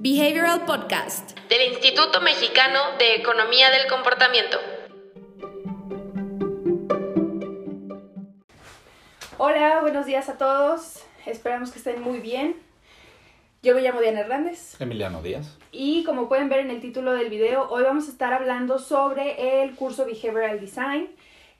Behavioral 0.00 0.64
Podcast 0.64 1.36
del 1.48 1.72
Instituto 1.72 2.20
Mexicano 2.20 2.78
de 3.00 3.16
Economía 3.16 3.68
del 3.70 3.88
Comportamiento. 3.88 4.56
Hola, 9.38 9.80
buenos 9.80 10.06
días 10.06 10.28
a 10.28 10.38
todos. 10.38 11.04
Esperamos 11.26 11.72
que 11.72 11.78
estén 11.78 12.00
muy 12.00 12.20
bien. 12.20 12.54
Yo 13.64 13.74
me 13.74 13.80
llamo 13.82 14.00
Diana 14.00 14.20
Hernández. 14.20 14.80
Emiliano 14.80 15.20
Díaz. 15.20 15.58
Y 15.72 16.04
como 16.04 16.28
pueden 16.28 16.48
ver 16.48 16.60
en 16.60 16.70
el 16.70 16.80
título 16.80 17.12
del 17.14 17.28
video, 17.28 17.68
hoy 17.68 17.82
vamos 17.82 18.06
a 18.06 18.12
estar 18.12 18.32
hablando 18.32 18.78
sobre 18.78 19.64
el 19.64 19.74
curso 19.74 20.06
Behavioral 20.06 20.60
Design. 20.60 21.08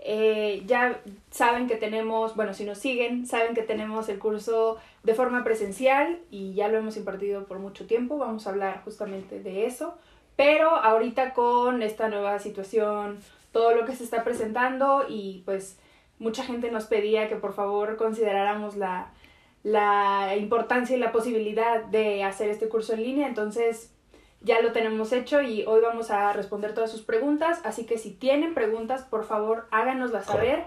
Eh, 0.01 0.63
ya 0.67 1.01
saben 1.31 1.67
que 1.67 1.77
tenemos, 1.77 2.37
bueno, 2.37 2.55
si 2.55 2.65
nos 2.65 2.79
siguen, 2.79 3.27
saben 3.27 3.55
que 3.55 3.63
tenemos 3.63 4.09
el 4.09 4.19
curso 4.19 4.79
de 5.03 5.15
forma 5.15 5.43
presencial 5.43 6.21
y 6.31 6.55
ya 6.55 6.69
lo 6.69 6.79
hemos 6.79 6.97
impartido 6.97 7.45
por 7.47 7.59
mucho 7.59 7.87
tiempo. 7.87 8.19
Vamos 8.19 8.47
a 8.47 8.51
hablar 8.51 8.83
justamente 8.85 9.41
de 9.43 9.67
eso. 9.67 9.97
Pero 10.37 10.71
ahorita 10.71 11.35
con 11.35 11.83
esta 11.83 12.09
nueva 12.09 12.39
situación, 12.39 13.19
todo 13.51 13.75
lo 13.75 13.85
que 13.85 13.97
se 13.97 14.05
está 14.05 14.23
presentando 14.23 15.05
y 15.09 15.43
pues 15.45 15.79
mucha 16.21 16.45
gente 16.45 16.71
nos 16.71 16.85
pedía 16.85 17.29
que 17.29 17.37
por 17.37 17.55
favor 17.55 17.97
consideráramos 17.97 18.77
la, 18.77 19.11
la 19.65 20.37
importancia 20.37 20.97
y 20.97 21.01
la 21.01 21.11
posibilidad 21.11 21.85
de 21.85 22.23
hacer 22.23 22.51
este 22.51 22.69
curso 22.69 22.95
en 22.95 23.03
línea. 23.03 23.27
Entonces, 23.27 23.93
ya 24.41 24.61
lo 24.61 24.73
tenemos 24.73 25.13
hecho 25.13 25.43
y 25.43 25.65
hoy 25.67 25.81
vamos 25.81 26.11
a 26.11 26.33
responder 26.33 26.75
todas 26.75 26.91
sus 26.91 27.03
preguntas, 27.03 27.61
así 27.65 27.87
que 27.87 27.99
si 27.99 28.13
tienen 28.13 28.55
preguntas, 28.55 29.03
por 29.03 29.25
favor 29.25 29.67
háganoslas 29.71 30.27
saber, 30.27 30.65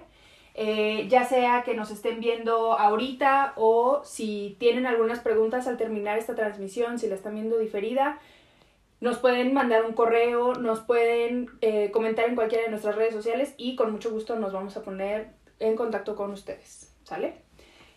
eh, 0.54 1.08
ya 1.08 1.24
sea 1.24 1.64
que 1.64 1.74
nos 1.74 1.92
estén 1.92 2.20
viendo 2.20 2.78
ahorita 2.78 3.54
o 3.56 4.02
si 4.04 4.58
tienen 4.60 4.86
algunas 4.86 5.20
preguntas 5.20 5.68
al 5.68 5.78
terminar 5.78 6.18
esta 6.18 6.36
transmisión, 6.36 7.00
si 7.00 7.08
la 7.08 7.16
están 7.16 7.36
viendo 7.36 7.58
diferida, 7.58 8.20
nos 9.00 9.18
pueden 9.18 9.54
mandar 9.54 9.86
un 9.86 9.94
correo, 9.94 10.54
nos 10.54 10.82
pueden 10.82 11.50
eh, 11.62 11.90
comentar 11.92 12.28
en 12.28 12.36
cualquiera 12.36 12.66
de 12.66 12.70
nuestras 12.70 12.96
redes 12.96 13.14
sociales 13.14 13.54
y 13.58 13.76
con 13.76 13.92
mucho 13.92 14.12
gusto 14.12 14.36
nos 14.36 14.54
vamos 14.54 14.78
a 14.78 14.84
poner 14.84 15.30
en 15.60 15.76
contacto 15.76 16.16
con 16.16 16.32
ustedes, 16.32 16.94
¿sale? 17.04 17.36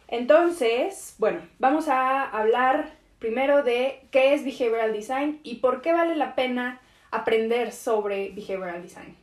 Entonces, 0.07 1.17
bueno, 1.19 1.41
vamos 1.59 1.89
a 1.89 2.23
hablar 2.23 3.04
primero 3.19 3.63
de 3.63 4.07
qué 4.11 4.35
es 4.35 4.45
behavioral 4.45 4.93
design 4.93 5.41
y 5.43 5.57
por 5.57 5.83
qué 5.83 5.93
vale 5.93 6.17
la 6.17 6.35
pena 6.35 6.81
aprender 7.11 7.73
sobre 7.73 8.31
behavioral 8.31 8.83
design. 8.83 9.17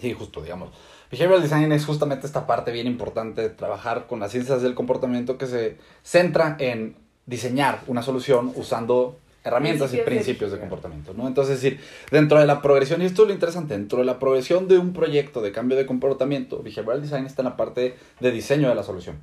Sí, 0.00 0.12
justo, 0.12 0.42
digamos. 0.42 0.70
Behavioral 1.10 1.42
design 1.42 1.72
es 1.72 1.84
justamente 1.84 2.26
esta 2.26 2.46
parte 2.46 2.72
bien 2.72 2.86
importante 2.86 3.42
de 3.42 3.50
trabajar 3.50 4.06
con 4.06 4.20
las 4.20 4.32
ciencias 4.32 4.62
del 4.62 4.74
comportamiento 4.74 5.38
que 5.38 5.46
se 5.46 5.78
centra 6.02 6.56
en 6.58 6.96
diseñar 7.26 7.80
una 7.86 8.02
solución 8.02 8.52
usando 8.56 9.16
herramientas 9.44 9.92
y 9.92 9.98
principios 9.98 10.50
de, 10.52 10.58
comportamiento, 10.58 11.12
¿no? 11.14 11.28
Entonces, 11.28 11.56
es 11.56 11.62
decir, 11.62 11.80
dentro 12.10 12.40
de 12.40 12.46
la 12.46 12.62
progresión, 12.62 13.02
y 13.02 13.04
esto 13.04 13.22
es 13.22 13.28
lo 13.28 13.34
interesante, 13.34 13.74
dentro 13.74 13.98
de 13.98 14.06
la 14.06 14.18
progresión 14.18 14.68
de 14.68 14.78
un 14.78 14.94
proyecto 14.94 15.42
de 15.42 15.52
cambio 15.52 15.76
de 15.76 15.84
comportamiento, 15.84 16.62
Behavioral 16.62 17.02
Design 17.02 17.26
está 17.26 17.42
en 17.42 17.48
la 17.50 17.56
parte 17.56 17.94
de 18.20 18.30
diseño 18.30 18.70
de 18.70 18.74
la 18.74 18.82
solución. 18.82 19.20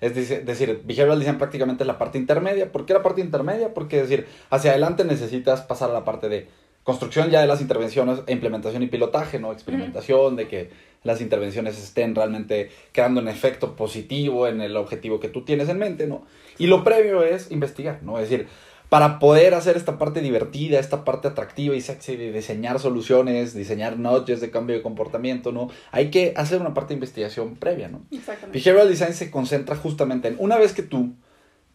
Es 0.00 0.14
decir, 0.14 0.82
Behavioral 0.84 1.18
Design 1.18 1.38
prácticamente 1.38 1.82
es 1.82 1.88
la 1.88 1.98
parte 1.98 2.18
intermedia. 2.18 2.70
¿Por 2.70 2.86
qué 2.86 2.94
la 2.94 3.02
parte 3.02 3.20
intermedia? 3.20 3.74
Porque, 3.74 4.00
es 4.00 4.08
decir, 4.08 4.26
hacia 4.50 4.70
adelante 4.70 5.04
necesitas 5.04 5.62
pasar 5.62 5.90
a 5.90 5.92
la 5.92 6.04
parte 6.04 6.28
de 6.28 6.48
construcción 6.84 7.30
ya 7.30 7.40
de 7.40 7.46
las 7.46 7.60
intervenciones, 7.60 8.20
e 8.26 8.32
implementación 8.32 8.82
y 8.82 8.86
pilotaje, 8.86 9.40
¿no? 9.40 9.52
Experimentación, 9.52 10.36
de 10.36 10.46
que 10.46 10.70
las 11.02 11.20
intervenciones 11.20 11.82
estén 11.82 12.14
realmente 12.14 12.70
creando 12.92 13.20
un 13.20 13.28
efecto 13.28 13.74
positivo 13.74 14.46
en 14.46 14.60
el 14.60 14.76
objetivo 14.76 15.18
que 15.18 15.28
tú 15.28 15.44
tienes 15.44 15.68
en 15.68 15.78
mente, 15.78 16.06
¿no? 16.06 16.26
Y 16.58 16.66
lo 16.66 16.84
previo 16.84 17.22
es 17.22 17.50
investigar, 17.50 18.02
¿no? 18.02 18.18
Es 18.18 18.30
decir, 18.30 18.46
para 18.94 19.18
poder 19.18 19.54
hacer 19.54 19.76
esta 19.76 19.98
parte 19.98 20.20
divertida, 20.20 20.78
esta 20.78 21.04
parte 21.04 21.26
atractiva 21.26 21.74
y 21.74 21.80
sexy 21.80 22.14
de 22.14 22.30
diseñar 22.30 22.78
soluciones, 22.78 23.52
diseñar 23.52 23.98
notches 23.98 24.40
de 24.40 24.52
cambio 24.52 24.76
de 24.76 24.82
comportamiento, 24.82 25.50
¿no? 25.50 25.68
Hay 25.90 26.12
que 26.12 26.32
hacer 26.36 26.60
una 26.60 26.74
parte 26.74 26.90
de 26.90 26.98
investigación 26.98 27.56
previa, 27.56 27.88
¿no? 27.88 28.02
Exactamente. 28.12 28.56
Behavioral 28.56 28.88
Design 28.88 29.14
se 29.14 29.32
concentra 29.32 29.74
justamente 29.74 30.28
en, 30.28 30.36
una 30.38 30.56
vez 30.58 30.74
que 30.74 30.84
tú 30.84 31.12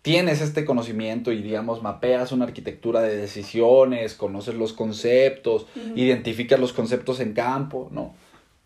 tienes 0.02 0.40
este 0.40 0.64
conocimiento 0.64 1.34
y, 1.34 1.42
digamos, 1.42 1.84
mapeas 1.84 2.32
una 2.32 2.46
arquitectura 2.46 3.02
de 3.02 3.18
decisiones, 3.18 4.14
conoces 4.14 4.56
los 4.56 4.72
conceptos, 4.72 5.68
identificas 5.98 6.58
los 6.58 6.72
conceptos 6.72 7.20
en 7.20 7.34
campo, 7.34 7.90
¿no? 7.92 8.14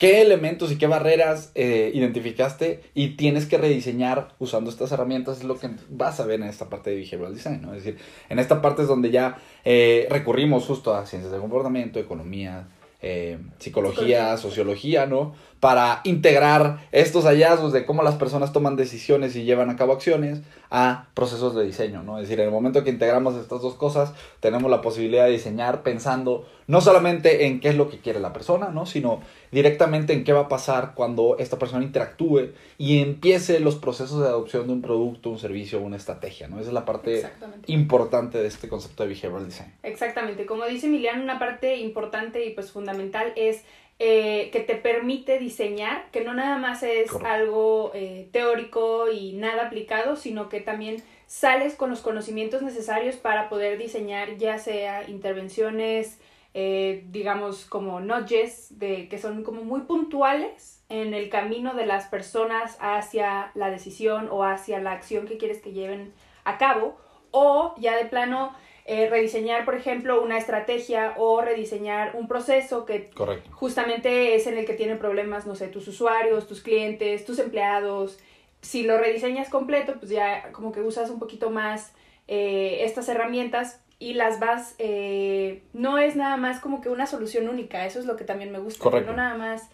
Qué 0.04 0.22
elementos 0.22 0.70
y 0.70 0.78
qué 0.78 0.86
barreras 0.86 1.54
eh, 1.56 1.90
identificaste 1.94 2.82
y 2.94 3.16
tienes 3.16 3.46
que 3.46 3.58
rediseñar 3.58 4.36
usando 4.38 4.70
estas 4.70 4.92
herramientas 4.92 5.38
es 5.38 5.44
lo 5.46 5.58
que 5.58 5.70
vas 5.90 6.20
a 6.20 6.26
ver 6.26 6.42
en 6.42 6.50
esta 6.50 6.70
parte 6.70 6.90
de 6.90 6.98
behavioral 6.98 7.34
design, 7.34 7.62
¿no? 7.62 7.74
Es 7.74 7.86
decir, 7.86 8.02
en 8.28 8.38
esta 8.38 8.62
parte 8.62 8.82
es 8.82 8.90
donde 8.90 9.12
ya 9.12 9.38
eh, 9.64 10.06
recurrimos 10.10 10.66
justo 10.66 10.94
a 10.94 11.06
ciencias 11.06 11.32
de 11.32 11.40
comportamiento, 11.40 12.02
economía, 12.02 12.68
eh, 13.06 13.38
psicología, 13.60 14.38
sociología, 14.38 15.06
¿no? 15.06 15.36
Para 15.60 16.00
integrar 16.06 16.88
estos 16.94 17.26
hallazgos 17.26 17.74
de 17.74 17.86
cómo 17.86 18.02
las 18.02 18.16
personas 18.16 18.54
toman 18.54 18.78
decisiones 18.78 19.36
y 19.36 19.44
llevan 19.44 19.70
a 19.70 19.76
cabo 19.76 19.92
acciones 19.92 20.42
a 20.72 21.08
procesos 21.14 21.54
de 21.54 21.66
diseño, 21.66 22.02
¿no? 22.02 22.18
Es 22.18 22.24
decir, 22.24 22.40
en 22.40 22.48
el 22.48 22.52
momento 22.52 22.84
que 22.84 22.90
integramos 22.90 23.36
estas 23.36 23.62
dos 23.62 23.76
cosas, 23.76 24.14
tenemos 24.40 24.72
la 24.72 24.82
posibilidad 24.82 25.26
de 25.26 25.32
diseñar 25.32 25.84
pensando 25.84 26.48
no 26.66 26.80
solamente 26.80 27.46
en 27.46 27.60
qué 27.60 27.70
es 27.70 27.76
lo 27.76 27.90
que 27.90 28.00
quiere 28.00 28.22
la 28.22 28.32
persona, 28.32 28.70
¿no? 28.70 28.86
Sino 28.86 29.22
directamente 29.52 30.14
en 30.14 30.24
qué 30.24 30.32
va 30.32 30.42
a 30.42 30.48
pasar 30.48 30.94
cuando 30.96 31.36
esta 31.38 31.60
persona 31.60 31.84
interactúe 31.84 32.54
y 32.78 33.00
empiece 33.00 33.60
los 33.60 33.76
procesos 33.76 34.22
de 34.22 34.28
adopción 34.28 34.68
de 34.68 34.74
un 34.74 34.82
producto, 34.82 35.30
un 35.30 35.40
servicio, 35.40 35.82
una 35.82 35.98
estrategia, 35.98 36.48
¿no? 36.48 36.60
Esa 36.60 36.70
es 36.70 36.74
la 36.74 36.86
parte 36.86 37.30
importante 37.68 38.38
de 38.38 38.48
este 38.48 38.70
concepto 38.70 39.04
de 39.04 39.10
behavioral 39.10 39.46
design. 39.46 39.74
Exactamente. 39.84 40.46
Como 40.46 40.66
dice 40.66 40.88
Emiliano, 40.88 41.22
una 41.22 41.38
parte 41.38 41.76
importante 41.76 42.46
y 42.46 42.52
pues 42.52 42.72
fundamental 42.72 42.93
es 43.36 43.64
eh, 44.00 44.50
que 44.52 44.60
te 44.60 44.76
permite 44.76 45.40
diseñar, 45.40 46.10
que 46.12 46.24
no 46.24 46.34
nada 46.34 46.58
más 46.58 46.84
es 46.84 47.14
algo 47.24 47.92
eh, 47.94 48.28
teórico 48.32 49.10
y 49.10 49.34
nada 49.34 49.68
aplicado, 49.68 50.16
sino 50.16 50.50
que 50.50 50.62
también 50.62 51.04
sales 51.28 51.76
con 51.76 51.90
los 51.90 52.02
conocimientos 52.02 52.62
necesarios 52.64 53.16
para 53.16 53.50
poder 53.50 53.78
diseñar 53.78 54.38
ya 54.38 54.58
sea 54.58 55.08
intervenciones, 55.10 56.20
eh, 56.54 57.06
digamos, 57.12 57.66
como 57.66 58.02
nudges, 58.02 58.78
de, 58.78 59.08
que 59.10 59.18
son 59.20 59.44
como 59.44 59.64
muy 59.64 59.82
puntuales 59.82 60.84
en 60.90 61.14
el 61.14 61.30
camino 61.30 61.74
de 61.74 61.86
las 61.86 62.08
personas 62.08 62.78
hacia 62.82 63.52
la 63.56 63.70
decisión 63.70 64.28
o 64.32 64.44
hacia 64.44 64.80
la 64.80 64.92
acción 64.92 65.28
que 65.28 65.38
quieres 65.38 65.62
que 65.62 65.72
lleven 65.72 66.14
a 66.44 66.58
cabo, 66.58 66.98
o 67.32 67.74
ya 67.78 67.96
de 67.96 68.06
plano 68.06 68.54
eh, 68.86 69.08
rediseñar, 69.10 69.64
por 69.64 69.76
ejemplo, 69.76 70.22
una 70.22 70.38
estrategia 70.38 71.14
o 71.18 71.40
rediseñar 71.40 72.18
un 72.18 72.28
proceso 72.28 72.86
que 72.86 73.12
justamente 73.52 74.36
es 74.36 74.46
en 74.46 74.58
el 74.58 74.66
que 74.66 74.74
tienen 74.74 75.00
problemas, 75.00 75.48
no 75.48 75.56
sé, 75.56 75.70
tus 75.70 75.88
usuarios, 75.88 76.48
tus 76.48 76.62
clientes, 76.62 77.24
tus 77.24 77.40
empleados. 77.40 78.20
Si 78.62 78.84
lo 78.84 78.98
rediseñas 78.98 79.48
completo, 79.48 79.94
pues 80.00 80.12
ya 80.12 80.52
como 80.52 80.74
que 80.74 80.82
usas 80.82 81.10
un 81.10 81.20
poquito 81.20 81.50
más 81.50 81.94
eh, 82.28 82.80
estas 82.82 83.08
herramientas 83.08 83.82
y 84.00 84.16
las 84.16 84.42
vas, 84.42 84.76
eh, 84.80 85.64
no 85.72 85.98
es 85.98 86.18
nada 86.18 86.36
más 86.36 86.60
como 86.60 86.82
que 86.82 86.90
una 86.90 87.06
solución 87.08 87.48
única, 87.48 87.86
eso 87.86 88.00
es 88.00 88.06
lo 88.06 88.18
que 88.18 88.26
también 88.26 88.52
me 88.52 88.60
gusta, 88.60 88.90
no 88.90 89.14
nada 89.14 89.38
más, 89.38 89.70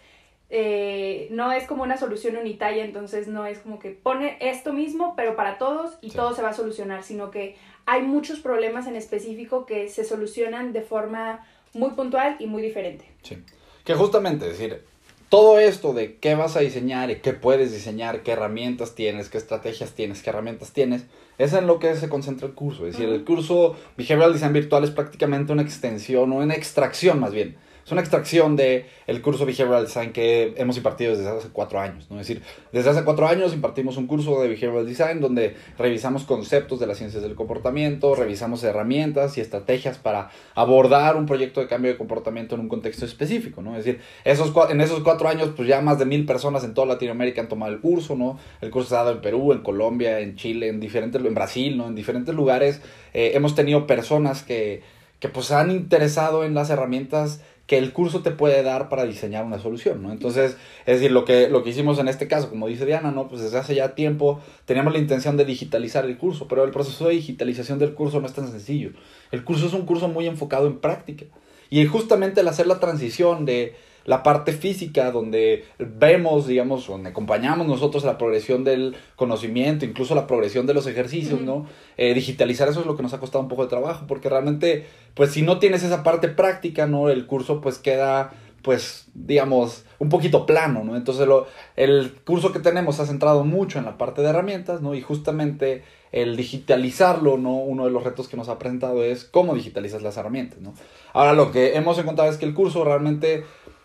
no 1.30 1.52
es 1.52 1.66
como 1.66 1.82
una 1.82 1.96
solución 1.96 2.36
unitaria, 2.36 2.84
entonces 2.84 3.26
no 3.26 3.44
es 3.44 3.58
como 3.58 3.80
que 3.80 3.90
pone 3.90 4.36
esto 4.40 4.72
mismo, 4.72 5.14
pero 5.16 5.34
para 5.34 5.58
todos 5.58 5.98
y 6.00 6.10
todo 6.10 6.32
se 6.32 6.42
va 6.42 6.50
a 6.50 6.54
solucionar, 6.54 7.02
sino 7.02 7.32
que 7.32 7.56
hay 7.90 8.02
muchos 8.02 8.38
problemas 8.38 8.86
en 8.86 8.94
específico 8.94 9.66
que 9.66 9.88
se 9.88 10.04
solucionan 10.04 10.72
de 10.72 10.80
forma 10.80 11.44
muy 11.74 11.90
puntual 11.90 12.36
y 12.38 12.46
muy 12.46 12.62
diferente. 12.62 13.04
Sí. 13.22 13.38
Que 13.84 13.94
justamente, 13.94 14.46
decir, 14.46 14.84
todo 15.28 15.58
esto 15.58 15.92
de 15.92 16.16
qué 16.18 16.36
vas 16.36 16.54
a 16.54 16.60
diseñar 16.60 17.10
y 17.10 17.16
qué 17.16 17.32
puedes 17.32 17.72
diseñar, 17.72 18.22
qué 18.22 18.30
herramientas 18.30 18.94
tienes, 18.94 19.28
qué 19.28 19.38
estrategias 19.38 19.90
tienes, 19.92 20.22
qué 20.22 20.30
herramientas 20.30 20.72
tienes, 20.72 21.06
es 21.36 21.52
en 21.52 21.66
lo 21.66 21.80
que 21.80 21.96
se 21.96 22.08
concentra 22.08 22.46
el 22.46 22.54
curso. 22.54 22.86
Es 22.86 22.92
decir, 22.92 23.08
el 23.08 23.24
curso 23.24 23.74
Behavioral 23.96 24.34
Design 24.34 24.52
Virtual 24.52 24.84
es 24.84 24.90
prácticamente 24.92 25.52
una 25.52 25.62
extensión 25.62 26.30
o 26.30 26.36
una 26.36 26.54
extracción 26.54 27.18
más 27.18 27.32
bien 27.32 27.56
es 27.84 27.92
una 27.92 28.00
extracción 28.00 28.56
de 28.56 28.86
el 29.06 29.22
curso 29.22 29.46
Behavioral 29.46 29.84
Design 29.84 30.12
que 30.12 30.54
hemos 30.56 30.76
impartido 30.76 31.16
desde 31.16 31.28
hace 31.28 31.48
cuatro 31.48 31.80
años. 31.80 32.06
¿no? 32.10 32.20
Es 32.20 32.26
decir, 32.26 32.42
desde 32.72 32.90
hace 32.90 33.04
cuatro 33.04 33.26
años 33.26 33.52
impartimos 33.52 33.96
un 33.96 34.06
curso 34.06 34.40
de 34.40 34.48
Behavioral 34.48 34.86
Design 34.86 35.20
donde 35.20 35.56
revisamos 35.78 36.24
conceptos 36.24 36.78
de 36.80 36.86
las 36.86 36.98
ciencias 36.98 37.22
del 37.22 37.34
comportamiento, 37.34 38.14
revisamos 38.14 38.62
herramientas 38.62 39.36
y 39.38 39.40
estrategias 39.40 39.98
para 39.98 40.30
abordar 40.54 41.16
un 41.16 41.26
proyecto 41.26 41.60
de 41.60 41.66
cambio 41.66 41.90
de 41.90 41.98
comportamiento 41.98 42.54
en 42.54 42.62
un 42.62 42.68
contexto 42.68 43.04
específico. 43.04 43.62
¿no? 43.62 43.76
Es 43.76 43.84
decir, 43.84 44.00
esos, 44.24 44.52
en 44.70 44.80
esos 44.80 45.00
cuatro 45.00 45.28
años, 45.28 45.50
pues 45.56 45.68
ya 45.68 45.80
más 45.80 45.98
de 45.98 46.04
mil 46.04 46.26
personas 46.26 46.64
en 46.64 46.74
toda 46.74 46.86
Latinoamérica 46.86 47.40
han 47.40 47.48
tomado 47.48 47.72
el 47.72 47.80
curso. 47.80 48.16
¿no? 48.16 48.38
El 48.60 48.70
curso 48.70 48.90
se 48.90 48.94
ha 48.94 48.98
dado 48.98 49.12
en 49.12 49.20
Perú, 49.20 49.52
en 49.52 49.60
Colombia, 49.62 50.20
en 50.20 50.36
Chile, 50.36 50.68
en, 50.68 50.80
diferentes, 50.80 51.20
en 51.24 51.34
Brasil, 51.34 51.76
¿no? 51.76 51.88
en 51.88 51.94
diferentes 51.94 52.34
lugares. 52.34 52.80
Eh, 53.14 53.32
hemos 53.34 53.54
tenido 53.54 53.86
personas 53.86 54.42
que, 54.42 54.82
que 55.18 55.28
pues 55.28 55.50
han 55.52 55.70
interesado 55.70 56.44
en 56.44 56.54
las 56.54 56.70
herramientas 56.70 57.42
que 57.70 57.78
el 57.78 57.92
curso 57.92 58.20
te 58.20 58.32
puede 58.32 58.64
dar 58.64 58.88
para 58.88 59.04
diseñar 59.04 59.44
una 59.44 59.60
solución, 59.60 60.02
¿no? 60.02 60.10
Entonces, 60.10 60.56
es 60.86 60.94
decir, 60.96 61.12
lo 61.12 61.24
que, 61.24 61.48
lo 61.48 61.62
que 61.62 61.70
hicimos 61.70 62.00
en 62.00 62.08
este 62.08 62.26
caso, 62.26 62.50
como 62.50 62.66
dice 62.66 62.84
Diana, 62.84 63.12
¿no? 63.12 63.28
Pues 63.28 63.42
desde 63.42 63.58
hace 63.58 63.76
ya 63.76 63.94
tiempo 63.94 64.40
teníamos 64.64 64.92
la 64.92 64.98
intención 64.98 65.36
de 65.36 65.44
digitalizar 65.44 66.04
el 66.04 66.18
curso, 66.18 66.48
pero 66.48 66.64
el 66.64 66.72
proceso 66.72 67.06
de 67.06 67.14
digitalización 67.14 67.78
del 67.78 67.94
curso 67.94 68.20
no 68.20 68.26
es 68.26 68.32
tan 68.32 68.50
sencillo. 68.50 68.90
El 69.30 69.44
curso 69.44 69.68
es 69.68 69.72
un 69.72 69.86
curso 69.86 70.08
muy 70.08 70.26
enfocado 70.26 70.66
en 70.66 70.80
práctica. 70.80 71.26
Y 71.70 71.86
justamente 71.86 72.40
el 72.40 72.48
hacer 72.48 72.66
la 72.66 72.80
transición 72.80 73.44
de 73.44 73.76
la 74.04 74.22
parte 74.22 74.52
física, 74.52 75.10
donde 75.10 75.64
vemos, 75.78 76.46
digamos, 76.46 76.86
donde 76.86 77.10
acompañamos 77.10 77.66
nosotros 77.66 78.04
la 78.04 78.18
progresión 78.18 78.64
del 78.64 78.96
conocimiento, 79.16 79.84
incluso 79.84 80.14
la 80.14 80.26
progresión 80.26 80.66
de 80.66 80.74
los 80.74 80.86
ejercicios, 80.86 81.40
¿no? 81.40 81.66
Eh, 81.96 82.14
digitalizar 82.14 82.68
eso 82.68 82.80
es 82.80 82.86
lo 82.86 82.96
que 82.96 83.02
nos 83.02 83.12
ha 83.12 83.20
costado 83.20 83.42
un 83.42 83.48
poco 83.48 83.64
de 83.64 83.68
trabajo, 83.68 84.06
porque 84.06 84.28
realmente, 84.28 84.86
pues 85.14 85.30
si 85.32 85.42
no 85.42 85.58
tienes 85.58 85.82
esa 85.82 86.02
parte 86.02 86.28
práctica, 86.28 86.86
¿no? 86.86 87.08
El 87.10 87.26
curso 87.26 87.60
pues 87.60 87.78
queda, 87.78 88.32
pues, 88.62 89.06
digamos, 89.14 89.84
un 89.98 90.08
poquito 90.08 90.46
plano, 90.46 90.82
¿no? 90.82 90.96
Entonces 90.96 91.26
lo, 91.26 91.46
el 91.76 92.12
curso 92.24 92.52
que 92.52 92.58
tenemos 92.58 93.00
ha 93.00 93.06
centrado 93.06 93.44
mucho 93.44 93.78
en 93.78 93.84
la 93.84 93.98
parte 93.98 94.22
de 94.22 94.28
herramientas, 94.28 94.80
¿no? 94.80 94.94
Y 94.94 95.02
justamente 95.02 95.84
el 96.12 96.36
digitalizarlo, 96.36 97.38
¿no? 97.38 97.56
Uno 97.56 97.84
de 97.84 97.90
los 97.90 98.02
retos 98.02 98.28
que 98.28 98.36
nos 98.36 98.48
ha 98.48 98.58
presentado 98.58 99.04
es 99.04 99.24
cómo 99.24 99.54
digitalizas 99.54 100.02
las 100.02 100.16
herramientas, 100.16 100.60
¿no? 100.60 100.74
Ahora 101.12 101.34
lo 101.34 101.52
que 101.52 101.76
hemos 101.76 101.98
encontrado 101.98 102.30
es 102.30 102.38
que 102.38 102.46
el 102.46 102.54
curso 102.54 102.84
realmente 102.84 103.44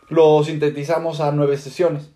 lo 0.10 0.44
sintetizamos 0.44 1.22
a 1.22 1.31
nueve 1.31 1.57
sesiones. 1.57 2.12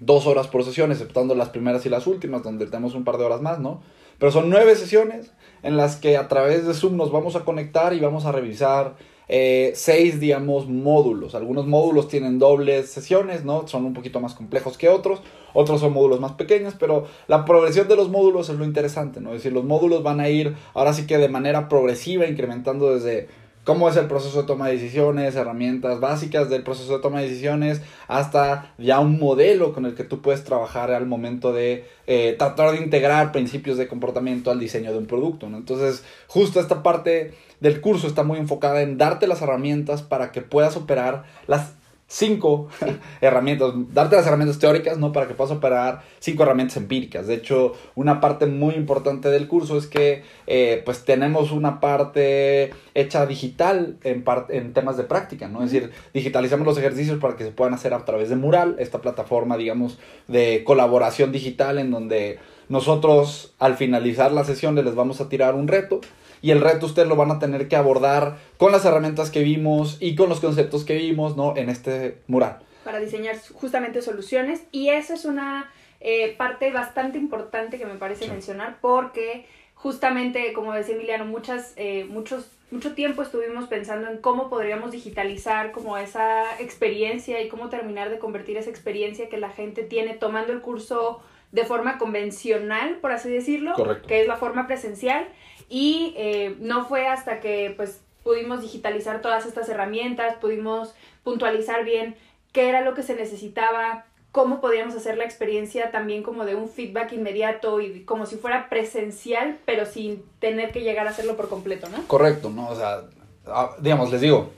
Dos 0.00 0.26
horas 0.26 0.48
por 0.48 0.64
sesión, 0.64 0.92
exceptando 0.92 1.34
las 1.34 1.50
primeras 1.50 1.84
y 1.84 1.90
las 1.90 2.06
últimas, 2.06 2.42
donde 2.42 2.66
tenemos 2.66 2.94
un 2.94 3.04
par 3.04 3.18
de 3.18 3.24
horas 3.24 3.42
más, 3.42 3.58
¿no? 3.58 3.82
Pero 4.18 4.32
son 4.32 4.48
nueve 4.48 4.74
sesiones 4.74 5.32
en 5.62 5.76
las 5.76 5.96
que 5.96 6.16
a 6.16 6.28
través 6.28 6.66
de 6.66 6.74
Zoom 6.74 6.96
nos 6.96 7.12
vamos 7.12 7.36
a 7.36 7.44
conectar 7.44 7.92
y 7.92 8.00
vamos 8.00 8.24
a 8.24 8.32
revisar 8.32 8.96
eh, 9.28 9.72
seis, 9.74 10.18
digamos, 10.18 10.68
módulos. 10.68 11.34
Algunos 11.34 11.66
módulos 11.66 12.08
tienen 12.08 12.38
dobles 12.38 12.90
sesiones, 12.90 13.44
¿no? 13.44 13.68
Son 13.68 13.84
un 13.84 13.94
poquito 13.94 14.20
más 14.20 14.34
complejos 14.34 14.76
que 14.76 14.88
otros. 14.88 15.20
Otros 15.52 15.80
son 15.80 15.92
módulos 15.92 16.20
más 16.20 16.32
pequeños, 16.32 16.74
pero 16.78 17.06
la 17.28 17.44
progresión 17.44 17.86
de 17.86 17.96
los 17.96 18.08
módulos 18.08 18.48
es 18.48 18.56
lo 18.56 18.64
interesante, 18.64 19.20
¿no? 19.20 19.30
Es 19.30 19.36
decir, 19.36 19.52
los 19.52 19.64
módulos 19.64 20.02
van 20.02 20.20
a 20.20 20.28
ir 20.28 20.56
ahora 20.74 20.92
sí 20.92 21.06
que 21.06 21.18
de 21.18 21.28
manera 21.28 21.68
progresiva, 21.68 22.26
incrementando 22.26 22.92
desde 22.94 23.28
cómo 23.64 23.88
es 23.88 23.96
el 23.96 24.06
proceso 24.06 24.42
de 24.42 24.46
toma 24.46 24.68
de 24.68 24.74
decisiones, 24.74 25.36
herramientas 25.36 26.00
básicas 26.00 26.48
del 26.48 26.62
proceso 26.62 26.96
de 26.96 27.02
toma 27.02 27.20
de 27.20 27.28
decisiones, 27.28 27.82
hasta 28.08 28.74
ya 28.78 29.00
un 29.00 29.18
modelo 29.18 29.72
con 29.72 29.86
el 29.86 29.94
que 29.94 30.04
tú 30.04 30.22
puedes 30.22 30.44
trabajar 30.44 30.90
al 30.90 31.06
momento 31.06 31.52
de 31.52 31.84
eh, 32.06 32.34
tratar 32.38 32.72
de 32.72 32.82
integrar 32.82 33.32
principios 33.32 33.76
de 33.76 33.88
comportamiento 33.88 34.50
al 34.50 34.58
diseño 34.58 34.92
de 34.92 34.98
un 34.98 35.06
producto. 35.06 35.48
¿no? 35.48 35.58
Entonces, 35.58 36.04
justo 36.26 36.60
esta 36.60 36.82
parte 36.82 37.34
del 37.60 37.80
curso 37.80 38.06
está 38.06 38.22
muy 38.22 38.38
enfocada 38.38 38.82
en 38.82 38.96
darte 38.96 39.26
las 39.26 39.42
herramientas 39.42 40.02
para 40.02 40.32
que 40.32 40.40
puedas 40.40 40.76
operar 40.76 41.24
las 41.46 41.72
cinco 42.10 42.66
herramientas, 43.20 43.72
darte 43.92 44.16
las 44.16 44.26
herramientas 44.26 44.58
teóricas, 44.58 44.98
¿no? 44.98 45.12
Para 45.12 45.28
que 45.28 45.34
puedas 45.34 45.52
operar 45.52 46.02
cinco 46.18 46.42
herramientas 46.42 46.76
empíricas. 46.76 47.28
De 47.28 47.34
hecho, 47.34 47.74
una 47.94 48.20
parte 48.20 48.46
muy 48.46 48.74
importante 48.74 49.30
del 49.30 49.46
curso 49.46 49.78
es 49.78 49.86
que, 49.86 50.24
eh, 50.48 50.82
pues, 50.84 51.04
tenemos 51.04 51.52
una 51.52 51.78
parte 51.78 52.72
hecha 52.94 53.26
digital 53.26 53.96
en, 54.02 54.24
en 54.48 54.72
temas 54.72 54.96
de 54.96 55.04
práctica, 55.04 55.46
¿no? 55.48 55.62
Es 55.62 55.70
decir, 55.70 55.92
digitalizamos 56.12 56.66
los 56.66 56.78
ejercicios 56.78 57.20
para 57.20 57.36
que 57.36 57.44
se 57.44 57.52
puedan 57.52 57.74
hacer 57.74 57.94
a 57.94 58.04
través 58.04 58.28
de 58.28 58.34
Mural, 58.34 58.74
esta 58.80 59.00
plataforma, 59.00 59.56
digamos, 59.56 59.98
de 60.26 60.64
colaboración 60.64 61.30
digital 61.30 61.78
en 61.78 61.92
donde 61.92 62.40
nosotros, 62.68 63.54
al 63.60 63.76
finalizar 63.76 64.32
las 64.32 64.48
sesiones, 64.48 64.84
les 64.84 64.96
vamos 64.96 65.20
a 65.20 65.28
tirar 65.28 65.54
un 65.54 65.68
reto 65.68 66.00
y 66.42 66.50
el 66.50 66.60
reto 66.60 66.86
ustedes 66.86 67.08
lo 67.08 67.16
van 67.16 67.30
a 67.30 67.38
tener 67.38 67.68
que 67.68 67.76
abordar 67.76 68.38
con 68.56 68.72
las 68.72 68.84
herramientas 68.84 69.30
que 69.30 69.42
vimos 69.42 69.96
y 70.00 70.14
con 70.14 70.28
los 70.28 70.40
conceptos 70.40 70.84
que 70.84 70.96
vimos, 70.96 71.36
¿no? 71.36 71.56
En 71.56 71.68
este 71.68 72.18
mural. 72.26 72.58
Para 72.84 72.98
diseñar 72.98 73.36
justamente 73.52 74.02
soluciones 74.02 74.62
y 74.72 74.88
esa 74.88 75.14
es 75.14 75.24
una 75.24 75.70
eh, 76.00 76.34
parte 76.36 76.70
bastante 76.72 77.18
importante 77.18 77.78
que 77.78 77.86
me 77.86 77.96
parece 77.96 78.26
mencionar 78.28 78.78
porque 78.80 79.44
justamente, 79.74 80.52
como 80.52 80.72
decía 80.72 80.94
Emiliano, 80.94 81.24
muchas, 81.24 81.72
eh, 81.76 82.06
muchos, 82.08 82.50
mucho 82.70 82.94
tiempo 82.94 83.22
estuvimos 83.22 83.66
pensando 83.66 84.08
en 84.08 84.18
cómo 84.18 84.50
podríamos 84.50 84.92
digitalizar 84.92 85.72
como 85.72 85.96
esa 85.96 86.58
experiencia 86.60 87.40
y 87.42 87.48
cómo 87.48 87.68
terminar 87.68 88.10
de 88.10 88.18
convertir 88.18 88.56
esa 88.56 88.70
experiencia 88.70 89.28
que 89.28 89.38
la 89.38 89.50
gente 89.50 89.82
tiene 89.82 90.14
tomando 90.14 90.52
el 90.52 90.60
curso 90.60 91.22
de 91.52 91.64
forma 91.64 91.98
convencional, 91.98 92.98
por 93.00 93.12
así 93.12 93.28
decirlo, 93.28 93.74
que 94.06 94.20
es 94.20 94.28
la 94.28 94.36
forma 94.36 94.66
presencial, 94.66 95.26
y 95.70 96.12
eh, 96.16 96.56
no 96.60 96.84
fue 96.84 97.06
hasta 97.06 97.40
que 97.40 97.72
pues 97.76 98.00
pudimos 98.22 98.60
digitalizar 98.60 99.22
todas 99.22 99.46
estas 99.46 99.68
herramientas, 99.70 100.34
pudimos 100.40 100.94
puntualizar 101.24 101.84
bien 101.84 102.16
qué 102.52 102.68
era 102.68 102.82
lo 102.82 102.94
que 102.94 103.02
se 103.02 103.14
necesitaba, 103.14 104.04
cómo 104.32 104.60
podíamos 104.60 104.94
hacer 104.94 105.16
la 105.16 105.24
experiencia 105.24 105.90
también 105.90 106.22
como 106.22 106.44
de 106.44 106.56
un 106.56 106.68
feedback 106.68 107.12
inmediato 107.12 107.80
y 107.80 108.04
como 108.04 108.26
si 108.26 108.36
fuera 108.36 108.68
presencial, 108.68 109.58
pero 109.64 109.86
sin 109.86 110.22
tener 110.40 110.72
que 110.72 110.80
llegar 110.80 111.06
a 111.06 111.10
hacerlo 111.10 111.36
por 111.36 111.48
completo, 111.48 111.88
¿no? 111.88 112.06
Correcto, 112.08 112.50
¿no? 112.50 112.68
O 112.68 112.74
sea, 112.74 113.02
ah, 113.46 113.70
digamos, 113.80 114.10
les 114.10 114.20
digo, 114.20 114.50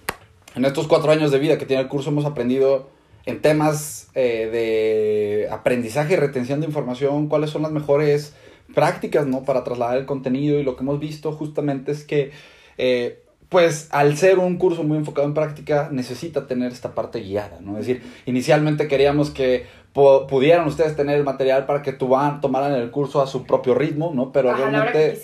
en 0.54 0.64
estos 0.64 0.86
cuatro 0.86 1.12
años 1.12 1.30
de 1.30 1.38
vida 1.38 1.58
que 1.58 1.66
tiene 1.66 1.82
el 1.82 1.88
curso 1.88 2.10
hemos 2.10 2.24
aprendido 2.24 2.88
en 3.24 3.40
temas 3.40 4.10
eh, 4.14 4.48
de 4.50 5.48
aprendizaje 5.50 6.14
y 6.14 6.16
retención 6.16 6.60
de 6.60 6.66
información, 6.66 7.28
cuáles 7.28 7.50
son 7.50 7.62
las 7.62 7.70
mejores 7.70 8.34
prácticas, 8.74 9.26
¿no? 9.26 9.44
Para 9.44 9.64
trasladar 9.64 9.98
el 9.98 10.06
contenido 10.06 10.58
y 10.58 10.62
lo 10.62 10.76
que 10.76 10.82
hemos 10.82 10.98
visto 10.98 11.32
justamente 11.32 11.92
es 11.92 12.04
que, 12.04 12.32
eh, 12.78 13.22
pues 13.48 13.88
al 13.90 14.16
ser 14.16 14.38
un 14.38 14.56
curso 14.56 14.82
muy 14.82 14.96
enfocado 14.96 15.26
en 15.26 15.34
práctica, 15.34 15.88
necesita 15.92 16.46
tener 16.46 16.72
esta 16.72 16.94
parte 16.94 17.20
guiada, 17.20 17.60
¿no? 17.60 17.78
Es 17.78 17.86
decir, 17.86 18.02
inicialmente 18.26 18.88
queríamos 18.88 19.30
que 19.30 19.66
pudieran 19.92 20.66
ustedes 20.66 20.96
tener 20.96 21.18
el 21.18 21.24
material 21.24 21.66
para 21.66 21.82
que 21.82 21.92
tomaran 21.92 22.72
el 22.72 22.90
curso 22.90 23.20
a 23.20 23.26
su 23.26 23.44
propio 23.44 23.74
ritmo, 23.74 24.12
¿no? 24.14 24.32
Pero 24.32 24.54
realmente... 24.54 25.16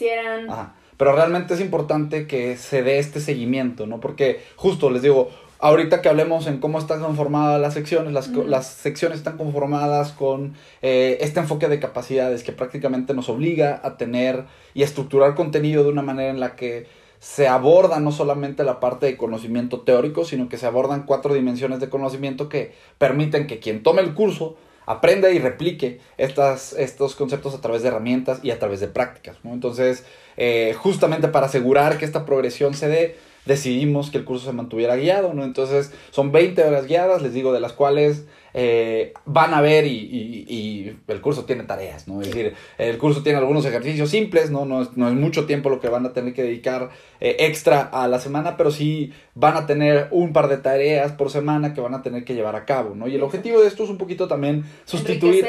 pero 0.99 1.13
realmente 1.13 1.55
es 1.55 1.61
importante 1.61 2.27
que 2.27 2.57
se 2.57 2.83
dé 2.83 2.99
este 2.99 3.21
seguimiento, 3.21 3.87
¿no? 3.87 4.01
Porque 4.01 4.43
justo 4.57 4.91
les 4.91 5.01
digo, 5.01 5.31
Ahorita 5.61 6.01
que 6.01 6.09
hablemos 6.09 6.47
en 6.47 6.59
cómo 6.59 6.79
están 6.79 7.01
conformadas 7.01 7.61
las 7.61 7.75
secciones, 7.75 8.13
las, 8.13 8.29
las 8.29 8.67
secciones 8.67 9.19
están 9.19 9.37
conformadas 9.37 10.13
con 10.13 10.55
eh, 10.83 11.19
este 11.21 11.41
enfoque 11.41 11.67
de 11.67 11.81
capacidades 11.81 12.45
que 12.45 12.53
prácticamente 12.53 13.13
nos 13.13 13.29
obliga 13.29 13.81
a 13.83 13.97
tener 13.97 14.45
y 14.75 14.85
estructurar 14.85 15.35
contenido 15.35 15.83
de 15.83 15.91
una 15.91 16.03
manera 16.03 16.31
en 16.31 16.39
la 16.39 16.55
que 16.55 16.87
se 17.19 17.49
aborda 17.49 17.99
no 17.99 18.13
solamente 18.13 18.63
la 18.63 18.79
parte 18.79 19.07
de 19.07 19.17
conocimiento 19.17 19.81
teórico, 19.81 20.25
sino 20.25 20.49
que 20.49 20.59
se 20.59 20.67
abordan 20.67 21.03
cuatro 21.05 21.35
dimensiones 21.35 21.81
de 21.81 21.89
conocimiento 21.89 22.49
que 22.49 22.73
permiten 22.99 23.49
que 23.49 23.59
quien 23.59 23.83
tome 23.83 24.03
el 24.03 24.15
curso 24.15 24.57
aprenda 24.87 25.31
y 25.31 25.39
replique 25.39 26.01
estas, 26.17 26.73
estos 26.73 27.15
conceptos 27.15 27.55
a 27.55 27.61
través 27.61 27.83
de 27.83 27.89
herramientas 27.89 28.41
y 28.43 28.53
a 28.53 28.59
través 28.59 28.81
de 28.81 28.89
prácticas. 28.89 29.37
Entonces, 29.45 30.05
eh, 30.37 30.75
justamente 30.79 31.29
para 31.29 31.47
asegurar 31.47 31.99
que 31.99 32.05
esta 32.05 32.25
progresión 32.25 32.73
se 32.73 32.89
dé, 32.89 33.17
decidimos 33.49 34.11
que 34.11 34.19
el 34.19 34.25
curso 34.25 34.45
se 34.47 34.53
mantuviera 34.53 34.95
guiado, 34.95 35.33
¿no? 35.33 35.43
Entonces 35.43 35.91
son 36.11 36.31
20 36.33 36.63
horas 36.63 36.87
guiadas, 36.87 37.23
les 37.23 37.33
digo, 37.33 37.53
de 37.53 37.61
las 37.61 37.73
cuales 37.73 38.27
eh, 38.53 39.15
van 39.25 39.55
a 39.55 39.63
ver 39.63 39.87
y, 39.87 40.97
el 41.07 41.21
curso 41.23 41.45
tiene 41.47 41.65
tareas, 41.65 42.07
¿no? 42.07 42.21
Es 42.21 42.29
decir, 42.29 42.55
el 42.77 42.99
curso 42.99 43.23
tiene 43.23 43.39
algunos 43.39 43.65
ejercicios 43.65 44.11
simples, 44.11 44.51
¿no? 44.51 44.67
No 44.67 44.83
es, 44.83 44.93
mucho 44.97 45.47
tiempo 45.47 45.71
lo 45.71 45.81
que 45.81 45.89
van 45.89 46.05
a 46.05 46.13
tener 46.13 46.35
que 46.35 46.43
dedicar 46.43 46.91
eh, 47.21 47.37
extra 47.41 47.81
a 47.81 48.07
la 48.07 48.21
semana, 48.21 48.59
pero 48.59 48.71
sí 48.71 49.13
van 49.35 49.57
a 49.57 49.67
tener 49.67 50.09
un 50.11 50.35
par 50.35 50.49
de 50.49 50.59
tareas 50.59 51.13
por 51.13 51.31
semana 51.31 51.73
que 51.73 51.81
van 51.81 51.95
a 51.95 52.03
tener 52.03 52.25
que 52.25 52.35
llevar 52.35 52.55
a 52.55 52.67
cabo, 52.67 52.95
¿no? 52.95 53.09
Y 53.09 53.15
el 53.15 53.23
objetivo 53.23 53.61
de 53.61 53.69
esto 53.69 53.85
es 53.85 53.91
un 53.91 53.99
poquito 53.99 54.29
también 54.29 54.65
sustituir, 54.85 55.47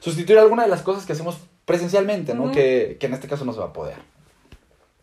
sustituir 0.00 0.38
alguna 0.38 0.62
de 0.62 0.70
las 0.70 0.80
cosas 0.80 1.04
que 1.04 1.12
hacemos 1.12 1.38
presencialmente, 1.66 2.34
¿no? 2.34 2.50
que, 2.50 2.96
que 2.98 3.06
en 3.06 3.14
este 3.14 3.28
caso 3.28 3.44
no 3.44 3.52
se 3.52 3.60
va 3.60 3.66
a 3.66 3.72
poder. 3.72 3.96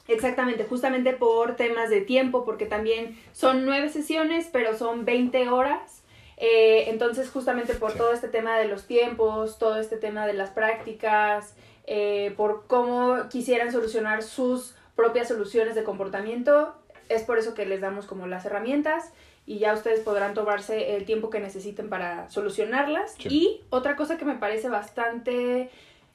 Exactamente, 0.09 0.63
justamente 0.63 1.13
por 1.13 1.55
temas 1.55 1.91
de 1.91 2.01
tiempo, 2.01 2.43
porque 2.43 2.65
también 2.65 3.15
son 3.31 3.63
nueve 3.63 3.89
sesiones, 3.89 4.49
pero 4.51 4.75
son 4.75 5.05
20 5.05 5.49
horas. 5.49 6.03
Eh, 6.37 6.85
entonces, 6.89 7.29
justamente 7.29 7.75
por 7.75 7.93
todo 7.93 8.11
este 8.11 8.27
tema 8.27 8.57
de 8.57 8.67
los 8.67 8.87
tiempos, 8.87 9.59
todo 9.59 9.79
este 9.79 9.97
tema 9.97 10.25
de 10.25 10.33
las 10.33 10.49
prácticas, 10.49 11.53
eh, 11.85 12.33
por 12.37 12.65
cómo 12.65 13.29
quisieran 13.29 13.71
solucionar 13.71 14.23
sus 14.23 14.73
propias 14.95 15.27
soluciones 15.27 15.75
de 15.75 15.83
comportamiento, 15.83 16.73
es 17.07 17.21
por 17.21 17.37
eso 17.37 17.53
que 17.53 17.67
les 17.67 17.79
damos 17.79 18.07
como 18.07 18.25
las 18.25 18.45
herramientas 18.45 19.11
y 19.45 19.59
ya 19.59 19.73
ustedes 19.73 19.99
podrán 19.99 20.33
tomarse 20.33 20.95
el 20.95 21.05
tiempo 21.05 21.29
que 21.29 21.39
necesiten 21.39 21.89
para 21.89 22.29
solucionarlas. 22.29 23.15
Y 23.25 23.61
otra 23.69 23.95
cosa 23.95 24.17
que 24.17 24.25
me 24.25 24.35
parece 24.35 24.69
bastante 24.69 25.69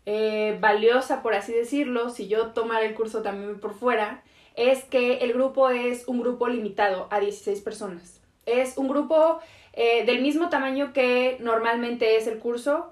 eh, 0.06 0.56
valiosa, 0.60 1.22
por 1.22 1.34
así 1.34 1.52
decirlo, 1.52 2.10
si 2.10 2.28
yo 2.28 2.48
tomara 2.48 2.84
el 2.84 2.94
curso 2.94 3.22
también 3.22 3.58
por 3.60 3.74
fuera, 3.74 4.22
es 4.54 4.84
que 4.84 5.18
el 5.18 5.32
grupo 5.32 5.70
es 5.70 6.06
un 6.06 6.20
grupo 6.20 6.48
limitado 6.48 7.08
a 7.10 7.20
16 7.20 7.60
personas. 7.62 8.20
Es 8.46 8.76
un 8.76 8.88
grupo 8.88 9.40
eh, 9.72 10.04
del 10.04 10.20
mismo 10.22 10.48
tamaño 10.48 10.92
que 10.92 11.38
normalmente 11.40 12.16
es 12.16 12.26
el 12.26 12.38
curso. 12.38 12.90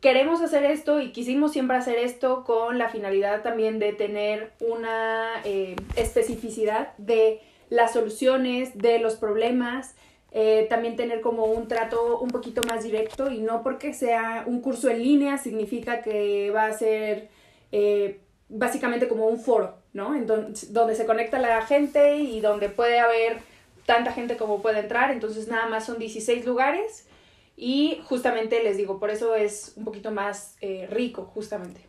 Queremos 0.00 0.40
hacer 0.40 0.64
esto 0.64 1.00
y 1.00 1.12
quisimos 1.12 1.52
siempre 1.52 1.76
hacer 1.76 1.98
esto 1.98 2.44
con 2.44 2.78
la 2.78 2.88
finalidad 2.88 3.42
también 3.42 3.78
de 3.78 3.92
tener 3.92 4.52
una 4.60 5.28
eh, 5.44 5.76
especificidad 5.96 6.96
de 6.98 7.40
las 7.68 7.92
soluciones, 7.92 8.76
de 8.76 8.98
los 8.98 9.16
problemas, 9.16 9.94
eh, 10.34 10.66
también 10.70 10.96
tener 10.96 11.20
como 11.20 11.44
un 11.44 11.68
trato 11.68 12.18
un 12.20 12.30
poquito 12.30 12.62
más 12.66 12.84
directo 12.84 13.30
y 13.30 13.40
no 13.40 13.62
porque 13.62 13.92
sea 13.92 14.44
un 14.46 14.62
curso 14.62 14.88
en 14.88 15.02
línea 15.02 15.36
significa 15.36 16.00
que 16.00 16.50
va 16.50 16.66
a 16.66 16.72
ser 16.72 17.28
eh, 17.70 18.20
básicamente 18.48 19.08
como 19.08 19.26
un 19.26 19.38
foro, 19.38 19.76
¿no? 19.92 20.14
Entonces, 20.14 20.72
donde 20.72 20.94
se 20.94 21.04
conecta 21.04 21.38
la 21.38 21.60
gente 21.66 22.16
y 22.16 22.40
donde 22.40 22.70
puede 22.70 22.98
haber 22.98 23.40
tanta 23.84 24.10
gente 24.12 24.38
como 24.38 24.62
puede 24.62 24.80
entrar, 24.80 25.10
entonces 25.10 25.48
nada 25.48 25.66
más 25.66 25.84
son 25.84 25.98
16 25.98 26.46
lugares 26.46 27.06
y 27.54 28.00
justamente 28.06 28.62
les 28.62 28.78
digo, 28.78 28.98
por 28.98 29.10
eso 29.10 29.34
es 29.34 29.74
un 29.76 29.84
poquito 29.84 30.12
más 30.12 30.56
eh, 30.62 30.86
rico, 30.90 31.30
justamente. 31.34 31.82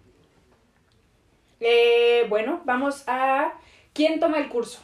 bueno, 2.28 2.62
vamos 2.66 3.04
a... 3.08 3.54
¿Quién 3.94 4.20
toma 4.20 4.40
el 4.40 4.50
curso? 4.50 4.82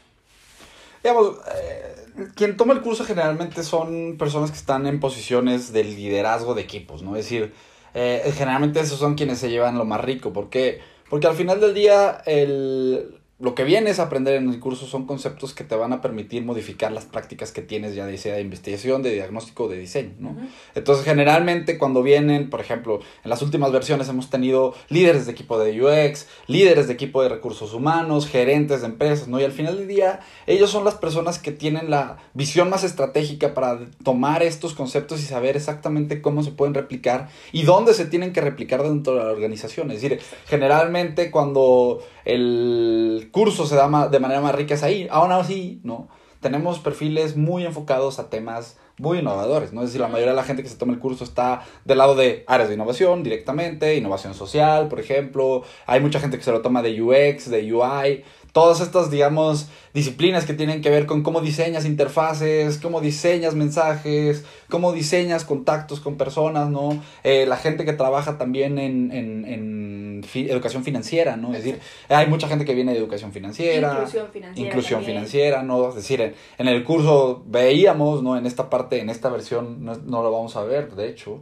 Digamos, 1.03 1.37
eh, 1.55 2.27
quien 2.35 2.57
toma 2.57 2.73
el 2.73 2.81
curso 2.81 3.05
generalmente 3.05 3.63
son 3.63 4.17
personas 4.17 4.51
que 4.51 4.57
están 4.57 4.87
en 4.87 4.99
posiciones 4.99 5.71
de 5.71 5.83
liderazgo 5.83 6.53
de 6.53 6.61
equipos, 6.61 7.03
¿no? 7.03 7.15
Es 7.15 7.25
decir, 7.25 7.53
eh, 7.93 8.31
generalmente 8.35 8.79
esos 8.79 8.99
son 8.99 9.15
quienes 9.15 9.39
se 9.39 9.49
llevan 9.49 9.77
lo 9.77 9.85
más 9.85 10.01
rico. 10.01 10.33
¿Por 10.33 10.49
qué? 10.49 10.81
Porque 11.09 11.27
al 11.27 11.35
final 11.35 11.59
del 11.59 11.73
día, 11.73 12.21
el, 12.25 13.18
lo 13.39 13.55
que 13.55 13.63
vienes 13.63 13.99
a 13.99 14.03
aprender 14.03 14.35
en 14.35 14.49
el 14.49 14.59
curso 14.59 14.85
son 14.85 15.05
conceptos 15.05 15.53
que 15.53 15.63
te 15.63 15.73
van 15.73 15.93
a 15.93 16.01
permitir 16.01 16.43
modificar 16.43 16.91
las 16.91 17.05
prácticas 17.05 17.53
que 17.53 17.61
tienes 17.61 17.95
ya 17.95 18.05
de 18.05 18.17
sea 18.17 18.35
de 18.35 18.41
investigación, 18.41 19.01
de 19.01 19.13
diagnóstico, 19.13 19.69
de 19.69 19.77
diseño, 19.77 20.11
¿no? 20.19 20.35
Entonces, 20.75 21.05
generalmente 21.05 21.77
cuando 21.77 22.03
vienen, 22.03 22.49
por 22.49 22.59
ejemplo, 22.59 22.99
en 23.23 23.29
las 23.29 23.41
últimas 23.41 23.71
versiones 23.71 24.09
hemos 24.09 24.29
tenido 24.29 24.73
líderes 24.89 25.25
de 25.25 25.31
equipo 25.31 25.57
de 25.57 25.81
UX, 25.81 26.27
líderes 26.47 26.87
de 26.87 26.93
equipo 26.93 27.23
de 27.23 27.29
recursos 27.29 27.73
humanos, 27.73 28.27
gerentes 28.27 28.81
de 28.81 28.87
empresas, 28.87 29.29
¿no? 29.29 29.39
Y 29.39 29.45
al 29.45 29.53
final 29.53 29.77
del 29.77 29.87
día, 29.87 30.19
ellos 30.45 30.69
son 30.69 30.83
las 30.83 30.95
personas 30.95 31.39
que 31.39 31.53
tienen 31.53 31.89
la 31.89 32.17
visión 32.33 32.69
más 32.69 32.83
estratégica 32.83 33.53
para 33.53 33.79
tomar 34.03 34.43
estos 34.43 34.73
conceptos 34.73 35.21
y 35.21 35.23
saber 35.23 35.55
exactamente 35.55 36.21
cómo 36.21 36.43
se 36.43 36.51
pueden 36.51 36.73
replicar 36.73 37.29
y 37.53 37.63
dónde 37.63 37.93
se 37.93 38.03
tienen 38.03 38.33
que 38.33 38.41
replicar 38.41 38.83
dentro 38.83 39.15
de 39.15 39.23
la 39.23 39.31
organización. 39.31 39.91
Es 39.91 40.01
decir, 40.01 40.19
generalmente 40.45 41.31
cuando 41.31 42.03
el 42.33 43.29
curso 43.31 43.65
se 43.65 43.75
da 43.75 44.09
de 44.09 44.19
manera 44.19 44.41
más 44.41 44.55
rica 44.55 44.73
es 44.73 44.83
ahí. 44.83 45.07
Aún 45.11 45.31
así, 45.31 45.81
¿no? 45.83 46.07
Tenemos 46.39 46.79
perfiles 46.79 47.35
muy 47.35 47.65
enfocados 47.65 48.19
a 48.19 48.29
temas 48.29 48.77
muy 48.97 49.19
innovadores, 49.19 49.73
¿no? 49.73 49.81
Es 49.81 49.89
decir, 49.89 50.01
la 50.01 50.07
mayoría 50.07 50.31
de 50.31 50.35
la 50.35 50.43
gente 50.43 50.61
que 50.61 50.69
se 50.69 50.75
toma 50.75 50.93
el 50.93 50.99
curso 50.99 51.23
está 51.23 51.61
del 51.85 51.97
lado 51.97 52.15
de 52.15 52.43
áreas 52.47 52.69
de 52.69 52.75
innovación 52.75 53.23
directamente, 53.23 53.95
innovación 53.95 54.33
social, 54.33 54.87
por 54.87 54.99
ejemplo. 54.99 55.63
Hay 55.85 56.01
mucha 56.01 56.19
gente 56.19 56.37
que 56.37 56.43
se 56.43 56.51
lo 56.51 56.61
toma 56.61 56.81
de 56.81 57.01
UX, 57.01 57.49
de 57.49 57.73
UI 57.73 58.23
todas 58.59 58.81
estas, 58.81 59.09
digamos, 59.09 59.69
disciplinas 59.93 60.45
que 60.45 60.53
tienen 60.53 60.81
que 60.81 60.89
ver 60.89 61.05
con 61.05 61.23
cómo 61.23 61.39
diseñas 61.39 61.85
interfaces, 61.85 62.77
cómo 62.77 62.99
diseñas 62.99 63.55
mensajes, 63.55 64.43
cómo 64.69 64.91
diseñas 64.91 65.45
contactos 65.45 66.01
con 66.01 66.17
personas, 66.17 66.69
¿no? 66.69 67.01
Eh, 67.23 67.45
la 67.47 67.55
gente 67.55 67.85
que 67.85 67.93
trabaja 67.93 68.37
también 68.37 68.77
en, 68.77 69.13
en, 69.13 69.45
en 69.45 70.21
educación 70.35 70.83
financiera, 70.83 71.37
¿no? 71.37 71.53
Es 71.53 71.63
decir, 71.63 71.79
hay 72.09 72.27
mucha 72.27 72.49
gente 72.49 72.65
que 72.65 72.75
viene 72.75 72.91
de 72.91 72.99
educación 72.99 73.31
financiera. 73.31 73.93
Inclusión 73.93 74.27
financiera. 74.27 74.67
Inclusión 74.67 75.03
financiera, 75.03 75.63
¿no? 75.63 75.87
Es 75.89 75.95
decir, 75.95 76.35
en, 76.57 76.67
el 76.67 76.83
curso 76.83 77.43
veíamos, 77.45 78.21
¿no? 78.21 78.37
En 78.37 78.45
esta 78.45 78.69
parte, 78.69 78.99
en 78.99 79.09
esta 79.09 79.29
versión, 79.29 79.85
no, 79.85 79.95
no 79.95 80.21
lo 80.21 80.33
vamos 80.33 80.57
a 80.57 80.63
ver, 80.63 80.91
de 80.95 81.07
hecho, 81.07 81.39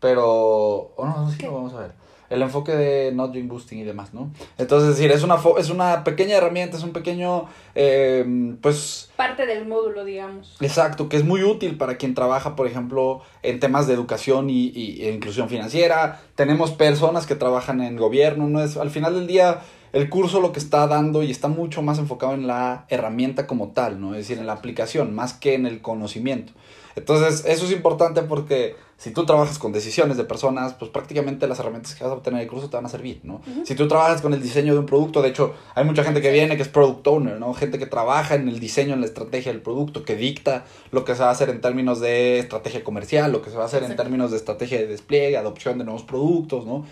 pero... 0.00 0.92
O 0.96 1.06
no, 1.06 1.22
no, 1.22 1.30
sí 1.30 1.42
lo 1.44 1.54
vamos 1.54 1.72
a 1.72 1.80
ver 1.80 2.07
el 2.30 2.42
enfoque 2.42 2.72
de 2.72 3.12
not 3.12 3.32
doing 3.32 3.48
boosting 3.48 3.78
y 3.78 3.84
demás, 3.84 4.12
¿no? 4.12 4.30
Entonces, 4.58 4.90
es 4.90 4.96
decir, 4.96 5.10
es 5.10 5.22
una, 5.22 5.36
es 5.58 5.70
una 5.70 6.04
pequeña 6.04 6.36
herramienta, 6.36 6.76
es 6.76 6.82
un 6.82 6.92
pequeño, 6.92 7.46
eh, 7.74 8.56
pues... 8.60 9.10
Parte 9.16 9.46
del 9.46 9.66
módulo, 9.66 10.04
digamos. 10.04 10.56
Exacto, 10.60 11.08
que 11.08 11.16
es 11.16 11.24
muy 11.24 11.42
útil 11.42 11.76
para 11.76 11.96
quien 11.96 12.14
trabaja, 12.14 12.56
por 12.56 12.66
ejemplo, 12.66 13.22
en 13.42 13.60
temas 13.60 13.86
de 13.86 13.94
educación 13.94 14.50
y, 14.50 14.68
y, 14.68 15.04
e 15.04 15.12
inclusión 15.12 15.48
financiera. 15.48 16.20
Tenemos 16.34 16.72
personas 16.72 17.26
que 17.26 17.34
trabajan 17.34 17.80
en 17.80 17.96
gobierno, 17.96 18.46
¿no? 18.46 18.62
Es, 18.62 18.76
al 18.76 18.90
final 18.90 19.14
del 19.14 19.26
día, 19.26 19.60
el 19.92 20.10
curso 20.10 20.40
lo 20.40 20.52
que 20.52 20.58
está 20.58 20.86
dando 20.86 21.22
y 21.22 21.30
está 21.30 21.48
mucho 21.48 21.82
más 21.82 21.98
enfocado 21.98 22.34
en 22.34 22.46
la 22.46 22.84
herramienta 22.88 23.46
como 23.46 23.68
tal, 23.68 24.00
¿no? 24.00 24.14
Es 24.14 24.28
decir, 24.28 24.38
en 24.38 24.46
la 24.46 24.52
aplicación, 24.52 25.14
más 25.14 25.32
que 25.32 25.54
en 25.54 25.66
el 25.66 25.80
conocimiento. 25.80 26.52
Entonces, 26.94 27.44
eso 27.46 27.64
es 27.64 27.72
importante 27.72 28.22
porque 28.22 28.76
si 28.98 29.12
tú 29.12 29.24
trabajas 29.24 29.60
con 29.60 29.70
decisiones 29.70 30.16
de 30.16 30.24
personas, 30.24 30.74
pues 30.74 30.90
prácticamente 30.90 31.46
las 31.46 31.60
herramientas 31.60 31.94
que 31.94 32.02
vas 32.02 32.12
a 32.12 32.16
obtener 32.16 32.40
en 32.40 32.46
el 32.46 32.50
curso 32.50 32.68
te 32.68 32.76
van 32.76 32.84
a 32.84 32.88
servir, 32.88 33.20
¿no? 33.22 33.40
Si 33.64 33.76
tú 33.76 33.86
trabajas 33.86 34.20
con 34.20 34.34
el 34.34 34.42
diseño 34.42 34.72
de 34.72 34.80
un 34.80 34.86
producto, 34.86 35.22
de 35.22 35.28
hecho, 35.28 35.54
hay 35.76 35.84
mucha 35.84 36.02
gente 36.02 36.20
que 36.20 36.32
viene 36.32 36.56
que 36.56 36.62
es 36.62 36.68
product 36.68 37.06
owner, 37.06 37.38
¿no? 37.38 37.54
Gente 37.54 37.78
que 37.78 37.86
trabaja 37.86 38.34
en 38.34 38.48
el 38.48 38.58
diseño, 38.58 38.94
en 38.94 39.00
la 39.00 39.06
estrategia 39.06 39.52
del 39.52 39.62
producto, 39.62 40.04
que 40.04 40.16
dicta 40.16 40.64
lo 40.90 41.04
que 41.04 41.14
se 41.14 41.22
va 41.22 41.28
a 41.28 41.30
hacer 41.30 41.48
en 41.48 41.60
términos 41.60 42.00
de 42.00 42.40
estrategia 42.40 42.82
comercial, 42.82 43.30
lo 43.30 43.40
que 43.40 43.50
se 43.50 43.56
va 43.56 43.62
a 43.62 43.66
hacer 43.66 43.84
en 43.84 43.94
términos 43.94 44.32
de 44.32 44.36
estrategia 44.36 44.78
de 44.78 44.88
despliegue, 44.88 45.36
adopción 45.36 45.78
de 45.78 45.84
nuevos 45.84 46.02
productos, 46.02 46.66
¿no? 46.66 46.84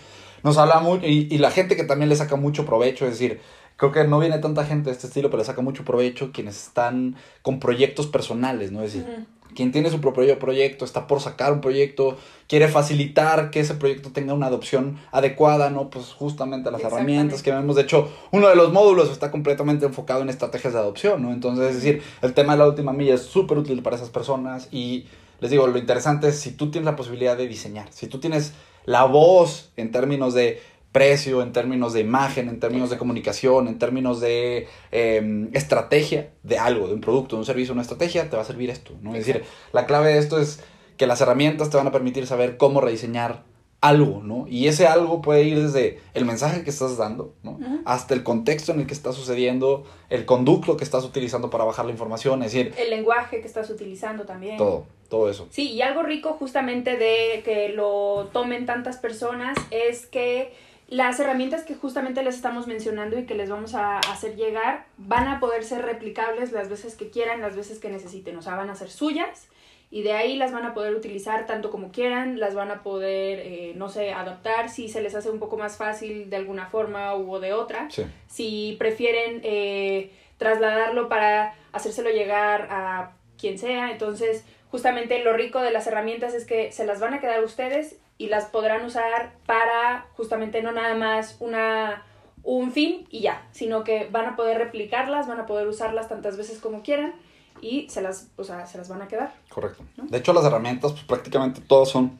Nos 0.43 0.57
habla 0.57 0.79
mucho, 0.79 1.05
y, 1.05 1.27
y 1.29 1.37
la 1.39 1.51
gente 1.51 1.75
que 1.75 1.83
también 1.83 2.07
le 2.07 2.15
saca 2.15 2.37
mucho 2.37 2.65
provecho, 2.65 3.03
es 3.03 3.19
decir, 3.19 3.41
creo 3.75 3.91
que 3.91 4.03
no 4.05 4.19
viene 4.19 4.39
tanta 4.39 4.65
gente 4.65 4.89
de 4.89 4.95
este 4.95 5.07
estilo, 5.07 5.29
pero 5.29 5.39
le 5.39 5.45
saca 5.45 5.61
mucho 5.61 5.85
provecho 5.85 6.31
quienes 6.31 6.67
están 6.67 7.15
con 7.41 7.59
proyectos 7.59 8.07
personales, 8.07 8.71
¿no? 8.71 8.81
Es 8.81 8.93
decir, 8.93 9.27
quien 9.55 9.71
tiene 9.71 9.89
su 9.89 9.99
propio 9.99 10.37
proyecto, 10.39 10.85
está 10.85 11.07
por 11.07 11.21
sacar 11.21 11.53
un 11.53 11.61
proyecto, 11.61 12.17
quiere 12.47 12.67
facilitar 12.67 13.49
que 13.51 13.59
ese 13.59 13.75
proyecto 13.75 14.11
tenga 14.11 14.33
una 14.33 14.47
adopción 14.47 14.99
adecuada, 15.11 15.69
¿no? 15.69 15.89
Pues 15.89 16.13
justamente 16.13 16.71
las 16.71 16.83
herramientas 16.83 17.43
que 17.43 17.51
vemos. 17.51 17.75
De 17.75 17.83
hecho, 17.83 18.11
uno 18.31 18.47
de 18.49 18.55
los 18.55 18.71
módulos 18.71 19.11
está 19.11 19.31
completamente 19.31 19.85
enfocado 19.85 20.21
en 20.21 20.29
estrategias 20.29 20.73
de 20.73 20.79
adopción, 20.79 21.21
¿no? 21.21 21.33
Entonces, 21.33 21.69
es 21.69 21.75
decir, 21.75 22.01
el 22.21 22.33
tema 22.33 22.53
de 22.53 22.59
la 22.59 22.67
última 22.67 22.93
milla 22.93 23.15
es 23.15 23.23
súper 23.23 23.57
útil 23.57 23.81
para 23.81 23.95
esas 23.95 24.09
personas 24.09 24.67
y 24.71 25.05
les 25.39 25.51
digo, 25.51 25.67
lo 25.67 25.77
interesante 25.77 26.29
es 26.29 26.39
si 26.39 26.51
tú 26.51 26.71
tienes 26.71 26.85
la 26.85 26.95
posibilidad 26.95 27.37
de 27.37 27.47
diseñar, 27.47 27.87
si 27.91 28.07
tú 28.07 28.19
tienes 28.19 28.53
la 28.85 29.03
voz 29.03 29.69
en 29.75 29.91
términos 29.91 30.33
de 30.33 30.61
precio, 30.97 31.43
en 31.43 31.51
términos 31.51 31.93
de 31.93 31.99
imagen, 31.99 32.49
en 32.49 32.59
términos 32.59 32.89
de 32.89 32.97
comunicación, 32.97 33.67
en 33.67 33.77
términos 33.77 34.19
de 34.19 34.67
em, 34.91 35.47
estrategia 35.53 36.31
de 36.41 36.57
algo, 36.57 36.87
de 36.87 36.95
un 36.95 37.01
producto, 37.01 37.35
de 37.35 37.41
un 37.41 37.45
servicio, 37.45 37.71
una 37.71 37.83
estrategia, 37.83 38.31
te 38.31 38.35
va 38.35 38.41
a 38.41 38.45
servir 38.45 38.71
esto, 38.71 38.93
¿no? 39.03 39.13
Es 39.13 39.27
decir, 39.27 39.43
la 39.73 39.85
clave 39.85 40.13
de 40.13 40.17
esto 40.17 40.39
es 40.39 40.59
que 40.97 41.05
las 41.05 41.21
herramientas 41.21 41.69
te 41.69 41.77
van 41.77 41.85
a 41.85 41.91
permitir 41.91 42.25
saber 42.25 42.57
cómo 42.57 42.81
rediseñar 42.81 43.43
algo, 43.79 44.23
¿no? 44.23 44.47
Y 44.49 44.69
ese 44.69 44.87
algo 44.87 45.21
puede 45.21 45.43
ir 45.43 45.61
desde 45.61 45.99
el 46.15 46.25
mensaje 46.25 46.63
que 46.63 46.71
estás 46.71 46.97
dando, 46.97 47.35
¿no? 47.43 47.59
Hasta 47.85 48.15
el 48.15 48.23
contexto 48.23 48.71
en 48.71 48.79
el 48.79 48.87
que 48.87 48.95
está 48.95 49.13
sucediendo, 49.13 49.83
el 50.09 50.25
conducto 50.25 50.77
que 50.77 50.83
estás 50.83 51.03
utilizando 51.03 51.51
para 51.51 51.63
bajar 51.63 51.85
la 51.85 51.91
información, 51.91 52.41
es 52.41 52.53
decir... 52.53 52.73
El 52.75 52.89
lenguaje 52.89 53.39
que 53.39 53.45
estás 53.45 53.69
utilizando 53.69 54.25
también. 54.25 54.57
Todo, 54.57 54.87
todo 55.09 55.29
eso. 55.29 55.45
Sí, 55.51 55.73
y 55.73 55.83
algo 55.83 56.01
rico 56.01 56.33
justamente 56.39 56.97
de 56.97 57.43
que 57.45 57.69
lo 57.69 58.29
tomen 58.33 58.65
tantas 58.65 58.97
personas 58.97 59.55
es 59.69 60.07
que 60.07 60.65
las 60.87 61.19
herramientas 61.19 61.63
que 61.63 61.75
justamente 61.75 62.23
les 62.23 62.35
estamos 62.35 62.65
mencionando 62.67 63.19
y 63.19 63.25
que 63.25 63.35
les 63.35 63.49
vamos 63.49 63.75
a 63.75 63.99
hacer 63.99 64.35
llegar 64.35 64.85
van 64.97 65.27
a 65.27 65.39
poder 65.39 65.63
ser 65.63 65.83
replicables 65.83 66.53
las 66.53 66.69
veces 66.69 66.95
que 66.95 67.09
quieran, 67.09 67.41
las 67.41 67.55
veces 67.55 67.79
que 67.79 67.89
necesiten, 67.89 68.37
o 68.37 68.41
sea, 68.41 68.55
van 68.55 68.69
a 68.69 68.75
ser 68.75 68.89
suyas 68.89 69.49
y 69.89 70.01
de 70.03 70.13
ahí 70.13 70.35
las 70.37 70.51
van 70.51 70.65
a 70.65 70.73
poder 70.73 70.95
utilizar 70.95 71.45
tanto 71.45 71.71
como 71.71 71.91
quieran, 71.91 72.39
las 72.39 72.55
van 72.55 72.71
a 72.71 72.83
poder, 72.83 73.39
eh, 73.39 73.73
no 73.75 73.89
sé, 73.89 74.11
adaptar 74.11 74.69
si 74.69 74.89
se 74.89 75.01
les 75.01 75.15
hace 75.15 75.29
un 75.29 75.39
poco 75.39 75.57
más 75.57 75.77
fácil 75.77 76.29
de 76.29 76.35
alguna 76.35 76.67
forma 76.67 77.15
u 77.15 77.37
de 77.39 77.53
otra, 77.53 77.87
si 78.27 78.75
prefieren 78.79 79.41
eh, 79.43 80.11
trasladarlo 80.37 81.09
para 81.09 81.55
hacérselo 81.71 82.09
llegar 82.09 82.67
a 82.69 83.11
quien 83.37 83.57
sea, 83.57 83.91
entonces 83.91 84.45
justamente 84.71 85.23
lo 85.23 85.33
rico 85.33 85.61
de 85.61 85.71
las 85.71 85.87
herramientas 85.87 86.33
es 86.33 86.45
que 86.45 86.71
se 86.71 86.85
las 86.85 86.99
van 86.99 87.13
a 87.13 87.19
quedar 87.19 87.43
ustedes 87.43 87.97
y 88.17 88.27
las 88.27 88.45
podrán 88.45 88.85
usar 88.85 89.33
para 89.45 90.07
justamente 90.15 90.61
no 90.61 90.71
nada 90.71 90.95
más 90.95 91.37
una 91.39 92.03
un 92.43 92.71
fin 92.71 93.05
y 93.09 93.19
ya, 93.19 93.45
sino 93.51 93.83
que 93.83 94.07
van 94.09 94.25
a 94.25 94.35
poder 94.35 94.57
replicarlas, 94.57 95.27
van 95.27 95.39
a 95.39 95.45
poder 95.45 95.67
usarlas 95.67 96.07
tantas 96.07 96.37
veces 96.37 96.59
como 96.59 96.81
quieran 96.81 97.13
y 97.61 97.89
se 97.89 98.01
las, 98.01 98.29
o 98.37 98.43
sea, 98.43 98.65
se 98.65 98.77
las 98.77 98.87
van 98.87 99.01
a 99.01 99.07
quedar. 99.07 99.33
Correcto. 99.49 99.83
De 99.97 100.17
hecho, 100.17 100.31
las 100.31 100.45
herramientas, 100.45 100.93
pues 100.93 101.03
prácticamente 101.03 101.59
todas 101.59 101.89
son 101.89 102.17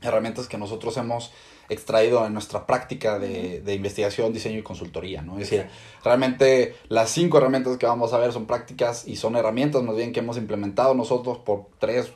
herramientas 0.00 0.48
que 0.48 0.56
nosotros 0.56 0.96
hemos 0.96 1.32
extraído 1.68 2.24
en 2.24 2.32
nuestra 2.32 2.66
práctica 2.66 3.18
de, 3.18 3.60
de 3.60 3.74
investigación, 3.74 4.32
diseño 4.32 4.58
y 4.58 4.62
consultoría, 4.62 5.20
¿no? 5.20 5.34
Es 5.38 5.50
decir, 5.50 5.66
realmente 6.02 6.76
las 6.88 7.10
cinco 7.10 7.36
herramientas 7.36 7.76
que 7.76 7.84
vamos 7.84 8.14
a 8.14 8.18
ver 8.18 8.32
son 8.32 8.46
prácticas 8.46 9.06
y 9.06 9.16
son 9.16 9.36
herramientas 9.36 9.82
más 9.82 9.96
bien 9.96 10.12
que 10.12 10.20
hemos 10.20 10.38
implementado 10.38 10.94
nosotros 10.94 11.38
por 11.38 11.66
tres 11.78 12.10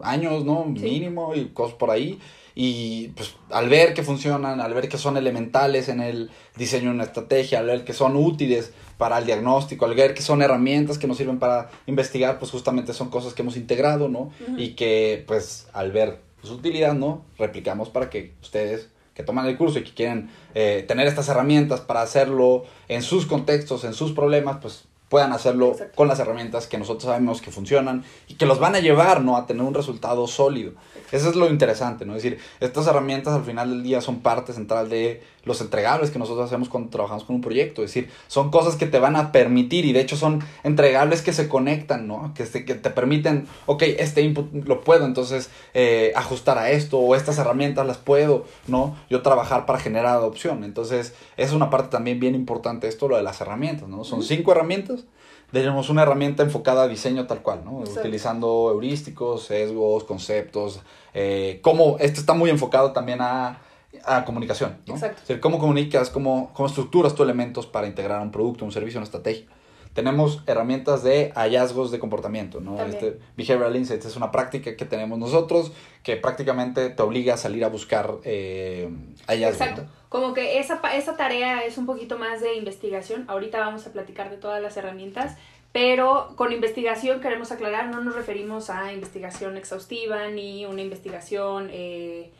años, 0.00 0.44
¿no? 0.44 0.64
Mínimo 0.64 1.34
y 1.34 1.48
cosas 1.50 1.76
por 1.76 1.90
ahí. 1.90 2.18
Y 2.54 3.08
pues 3.08 3.34
al 3.50 3.68
ver 3.68 3.94
que 3.94 4.02
funcionan, 4.02 4.60
al 4.60 4.72
ver 4.74 4.88
que 4.88 4.98
son 4.98 5.16
elementales 5.16 5.88
en 5.88 6.00
el 6.00 6.30
diseño 6.56 6.90
de 6.90 6.94
una 6.94 7.04
estrategia, 7.04 7.58
al 7.58 7.66
ver 7.66 7.84
que 7.84 7.92
son 7.92 8.16
útiles 8.16 8.72
para 8.96 9.18
el 9.18 9.26
diagnóstico, 9.26 9.86
al 9.86 9.94
ver 9.94 10.14
que 10.14 10.22
son 10.22 10.40
herramientas 10.40 10.98
que 10.98 11.08
nos 11.08 11.16
sirven 11.16 11.40
para 11.40 11.70
investigar, 11.86 12.38
pues 12.38 12.52
justamente 12.52 12.92
son 12.92 13.10
cosas 13.10 13.34
que 13.34 13.42
hemos 13.42 13.56
integrado, 13.56 14.08
¿no? 14.08 14.30
Y 14.56 14.70
que 14.70 15.24
pues 15.26 15.66
al 15.72 15.90
ver 15.90 16.20
su 16.44 16.54
utilidad, 16.54 16.94
¿no? 16.94 17.24
Replicamos 17.38 17.90
para 17.90 18.08
que 18.08 18.34
ustedes 18.40 18.88
que 19.14 19.22
toman 19.22 19.46
el 19.46 19.56
curso 19.56 19.78
y 19.78 19.84
que 19.84 19.94
quieren 19.94 20.28
eh, 20.54 20.84
tener 20.86 21.06
estas 21.06 21.28
herramientas 21.28 21.80
para 21.80 22.02
hacerlo 22.02 22.64
en 22.88 23.02
sus 23.02 23.26
contextos, 23.26 23.84
en 23.84 23.94
sus 23.94 24.12
problemas, 24.12 24.58
pues 24.60 24.84
puedan 25.14 25.32
hacerlo 25.32 25.70
Exacto. 25.70 25.94
con 25.94 26.08
las 26.08 26.18
herramientas 26.18 26.66
que 26.66 26.76
nosotros 26.76 27.04
sabemos 27.04 27.40
que 27.40 27.52
funcionan 27.52 28.02
y 28.26 28.34
que 28.34 28.46
los 28.46 28.58
van 28.58 28.74
a 28.74 28.80
llevar, 28.80 29.20
¿no? 29.20 29.36
A 29.36 29.46
tener 29.46 29.62
un 29.62 29.72
resultado 29.72 30.26
sólido. 30.26 30.72
Eso 31.12 31.30
es 31.30 31.36
lo 31.36 31.48
interesante, 31.48 32.04
¿no? 32.04 32.16
Es 32.16 32.24
decir, 32.24 32.40
estas 32.58 32.88
herramientas 32.88 33.32
al 33.32 33.44
final 33.44 33.70
del 33.70 33.84
día 33.84 34.00
son 34.00 34.22
parte 34.22 34.52
central 34.52 34.88
de 34.88 35.22
los 35.44 35.60
entregables 35.60 36.10
que 36.10 36.18
nosotros 36.18 36.46
hacemos 36.46 36.68
cuando 36.68 36.90
trabajamos 36.90 37.24
con 37.24 37.36
un 37.36 37.42
proyecto. 37.42 37.82
Es 37.82 37.90
decir, 37.94 38.10
son 38.28 38.50
cosas 38.50 38.76
que 38.76 38.86
te 38.86 38.98
van 38.98 39.16
a 39.16 39.32
permitir 39.32 39.84
y 39.84 39.92
de 39.92 40.00
hecho 40.00 40.16
son 40.16 40.42
entregables 40.62 41.22
que 41.22 41.32
se 41.32 41.48
conectan, 41.48 42.06
¿no? 42.08 42.32
Que, 42.34 42.46
se- 42.46 42.64
que 42.64 42.74
te 42.74 42.90
permiten, 42.90 43.46
ok, 43.66 43.82
este 43.98 44.22
input 44.22 44.52
lo 44.66 44.80
puedo 44.82 45.04
entonces 45.04 45.50
eh, 45.74 46.12
ajustar 46.16 46.58
a 46.58 46.70
esto 46.70 46.98
o 46.98 47.14
estas 47.14 47.38
herramientas 47.38 47.86
las 47.86 47.98
puedo, 47.98 48.44
¿no? 48.66 48.96
Yo 49.10 49.22
trabajar 49.22 49.66
para 49.66 49.78
generar 49.78 50.16
adopción. 50.16 50.64
Entonces, 50.64 51.14
es 51.36 51.52
una 51.52 51.70
parte 51.70 51.88
también 51.90 52.20
bien 52.20 52.34
importante 52.34 52.88
esto, 52.88 53.08
lo 53.08 53.16
de 53.16 53.22
las 53.22 53.40
herramientas, 53.40 53.88
¿no? 53.88 54.04
Son 54.04 54.22
cinco 54.22 54.52
herramientas. 54.52 55.04
Tenemos 55.52 55.88
una 55.88 56.02
herramienta 56.02 56.42
enfocada 56.42 56.82
a 56.82 56.88
diseño 56.88 57.26
tal 57.28 57.40
cual, 57.42 57.60
¿no? 57.64 57.80
Exacto. 57.80 58.00
Utilizando 58.00 58.70
heurísticos, 58.72 59.44
sesgos, 59.44 60.02
conceptos. 60.02 60.80
Eh, 61.12 61.60
cómo, 61.62 61.96
esto 62.00 62.18
está 62.18 62.32
muy 62.32 62.50
enfocado 62.50 62.90
también 62.92 63.20
a, 63.20 63.60
a 64.06 64.24
comunicación, 64.24 64.78
¿no? 64.86 64.94
Exacto. 64.94 65.16
Es 65.22 65.28
decir, 65.28 65.40
cómo 65.40 65.58
comunicas, 65.58 66.10
cómo, 66.10 66.50
cómo 66.54 66.68
estructuras 66.68 67.14
tus 67.14 67.24
elementos 67.24 67.66
para 67.66 67.86
integrar 67.86 68.20
un 68.20 68.30
producto, 68.30 68.64
un 68.64 68.72
servicio, 68.72 68.98
una 68.98 69.04
estrategia. 69.04 69.46
Tenemos 69.94 70.42
herramientas 70.46 71.04
de 71.04 71.32
hallazgos 71.36 71.92
de 71.92 72.00
comportamiento, 72.00 72.60
¿no? 72.60 72.74
También. 72.74 72.96
Este 72.96 73.20
Behavioral 73.36 73.76
Insights 73.76 74.06
es 74.06 74.16
una 74.16 74.32
práctica 74.32 74.76
que 74.76 74.84
tenemos 74.84 75.20
nosotros 75.20 75.70
que 76.02 76.16
prácticamente 76.16 76.90
te 76.90 77.02
obliga 77.02 77.34
a 77.34 77.36
salir 77.36 77.64
a 77.64 77.68
buscar 77.68 78.14
eh, 78.24 78.90
hallazgos. 79.28 79.60
Exacto. 79.60 79.82
¿no? 79.82 79.88
Como 80.08 80.34
que 80.34 80.58
esa, 80.58 80.80
esa 80.94 81.16
tarea 81.16 81.64
es 81.64 81.78
un 81.78 81.86
poquito 81.86 82.18
más 82.18 82.40
de 82.40 82.56
investigación. 82.56 83.24
Ahorita 83.28 83.60
vamos 83.60 83.86
a 83.86 83.92
platicar 83.92 84.30
de 84.30 84.36
todas 84.36 84.60
las 84.60 84.76
herramientas, 84.76 85.36
pero 85.72 86.34
con 86.36 86.52
investigación 86.52 87.20
queremos 87.20 87.50
aclarar, 87.50 87.88
no 87.88 88.00
nos 88.00 88.14
referimos 88.14 88.70
a 88.70 88.92
investigación 88.92 89.56
exhaustiva 89.56 90.28
ni 90.28 90.66
una 90.66 90.82
investigación, 90.82 91.68
eh, 91.72 92.30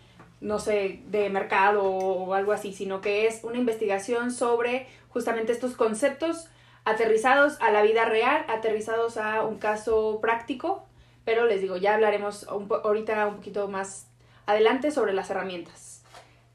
no 0.41 0.59
sé, 0.59 1.01
de 1.07 1.31
mercado 1.31 1.85
o 1.85 2.35
algo 2.35 2.53
así, 2.53 2.73
sino 2.73 3.01
que 3.01 3.27
es 3.27 3.45
una 3.45 3.59
investigación 3.59 4.31
sobre 4.31 4.87
justamente 5.09 5.53
estos 5.53 5.75
conceptos 5.75 6.49
aterrizados 6.85 7.57
a 7.61 7.71
la 7.71 7.83
vida 7.83 8.05
real, 8.05 8.45
aterrizados 8.49 9.17
a 9.17 9.43
un 9.45 9.59
caso 9.59 10.19
práctico, 10.21 10.87
pero 11.25 11.47
les 11.47 11.61
digo, 11.63 11.77
ya 11.77 11.95
hablaremos 11.95 12.45
un 12.45 12.69
ahorita 12.71 13.27
un 13.27 13.37
poquito 13.37 13.69
más 13.69 14.09
adelante 14.47 14.91
sobre 14.91 15.15
las 15.15 15.31
herramientas. 15.31 16.03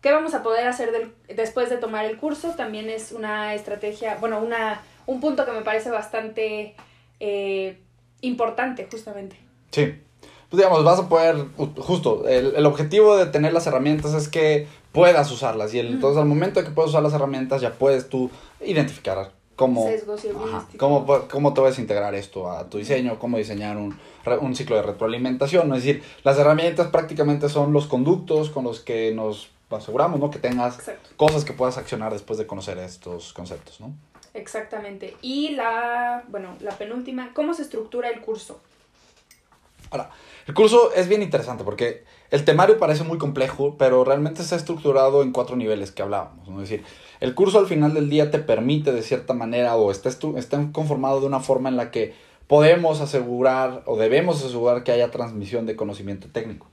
¿Qué 0.02 0.12
vamos 0.12 0.34
a 0.34 0.44
poder 0.44 0.68
hacer 0.68 1.14
después 1.28 1.70
de 1.70 1.78
tomar 1.78 2.06
el 2.06 2.18
curso? 2.18 2.52
También 2.56 2.90
es 2.90 3.12
una 3.12 3.54
estrategia, 3.54 4.16
bueno, 4.16 4.40
una, 4.40 4.82
un 5.08 5.20
punto 5.20 5.46
que 5.46 5.52
me 5.52 5.62
parece 5.62 5.90
bastante 5.90 6.76
eh, 7.20 7.80
importante, 8.22 8.88
justamente. 8.90 9.36
Sí. 9.72 10.02
Pues 10.50 10.58
digamos, 10.60 10.84
vas 10.84 11.00
a 11.00 11.08
poder, 11.10 11.36
ju- 11.58 11.80
justo, 11.80 12.28
el, 12.28 12.56
el 12.56 12.66
objetivo 12.66 13.16
de 13.18 13.28
tener 13.28 13.54
las 13.54 13.68
herramientas 13.68 14.14
es 14.14 14.28
que 14.28 14.68
puedas 14.92 15.30
usarlas. 15.32 15.74
Y 15.74 15.80
el- 15.80 15.88
entonces 15.94 16.20
al 16.22 16.28
momento 16.28 16.60
de 16.60 16.66
que 16.66 16.72
puedes 16.72 16.90
usar 16.90 17.04
las 17.04 17.14
herramientas 17.14 17.62
ya 17.62 17.74
puedes 17.74 18.10
tú 18.10 18.32
identificar 18.60 19.32
cómo, 19.56 19.88
ajá, 19.88 20.66
cómo, 20.78 21.06
cómo 21.30 21.54
te 21.54 21.62
vas 21.62 21.78
a 21.78 21.82
integrar 21.82 22.16
esto 22.16 22.50
a 22.52 22.68
tu 22.70 22.78
diseño, 22.80 23.20
cómo 23.20 23.38
diseñar 23.38 23.78
un, 23.78 23.96
un 24.42 24.56
ciclo 24.56 24.76
de 24.78 24.82
retroalimentación. 24.84 25.72
Es 25.76 25.84
decir, 25.84 26.04
las 26.24 26.38
herramientas 26.40 26.88
prácticamente 26.88 27.50
son 27.50 27.72
los 27.74 27.86
conductos 27.86 28.50
con 28.50 28.64
los 28.64 28.80
que 28.80 29.14
nos 29.14 29.50
aseguramos, 29.70 30.20
¿no? 30.20 30.32
Que 30.32 30.40
tengas 30.40 30.80
Exacto. 30.80 31.10
cosas 31.16 31.46
que 31.46 31.54
puedas 31.54 31.78
accionar 31.78 32.12
después 32.12 32.40
de 32.40 32.48
conocer 32.48 32.78
estos 32.80 33.34
conceptos, 33.34 33.80
¿no? 33.82 33.92
Exactamente. 34.34 35.16
Y 35.22 35.50
la, 35.50 36.24
bueno, 36.30 36.56
la 36.62 36.72
penúltima, 36.72 37.32
¿cómo 37.36 37.54
se 37.54 37.62
estructura 37.64 38.10
el 38.10 38.22
curso? 38.22 38.62
Ahora, 39.92 40.10
el 40.48 40.54
curso 40.54 40.94
es 40.96 41.08
bien 41.08 41.22
interesante 41.22 41.64
porque 41.64 42.04
el 42.32 42.46
temario 42.46 42.78
parece 42.78 43.04
muy 43.04 43.18
complejo, 43.18 43.76
pero 43.78 44.04
realmente 44.04 44.42
está 44.42 44.56
estructurado 44.56 45.22
en 45.24 45.32
cuatro 45.32 45.56
niveles 45.56 45.92
que 45.92 46.02
hablábamos. 46.02 46.48
¿no? 46.48 46.62
Es 46.62 46.70
decir, 46.70 46.86
el 47.20 47.36
curso 47.36 47.60
al 47.60 47.68
final 47.68 47.94
del 47.94 48.10
día 48.10 48.32
te 48.32 48.40
permite 48.40 48.92
de 48.92 49.02
cierta 49.02 49.34
manera 49.34 49.76
o 49.76 49.92
está, 49.92 50.10
está 50.10 50.70
conformado 50.72 51.20
de 51.20 51.28
una 51.28 51.40
forma 51.40 51.70
en 51.70 51.78
la 51.78 51.92
que 51.92 52.14
podemos 52.48 53.02
asegurar 53.02 53.84
o 53.86 53.98
debemos 53.98 54.44
asegurar 54.44 54.84
que 54.84 54.92
haya 54.92 55.12
transmisión 55.12 55.66
de 55.66 55.76
conocimiento 55.76 56.28
técnico. 56.32 56.68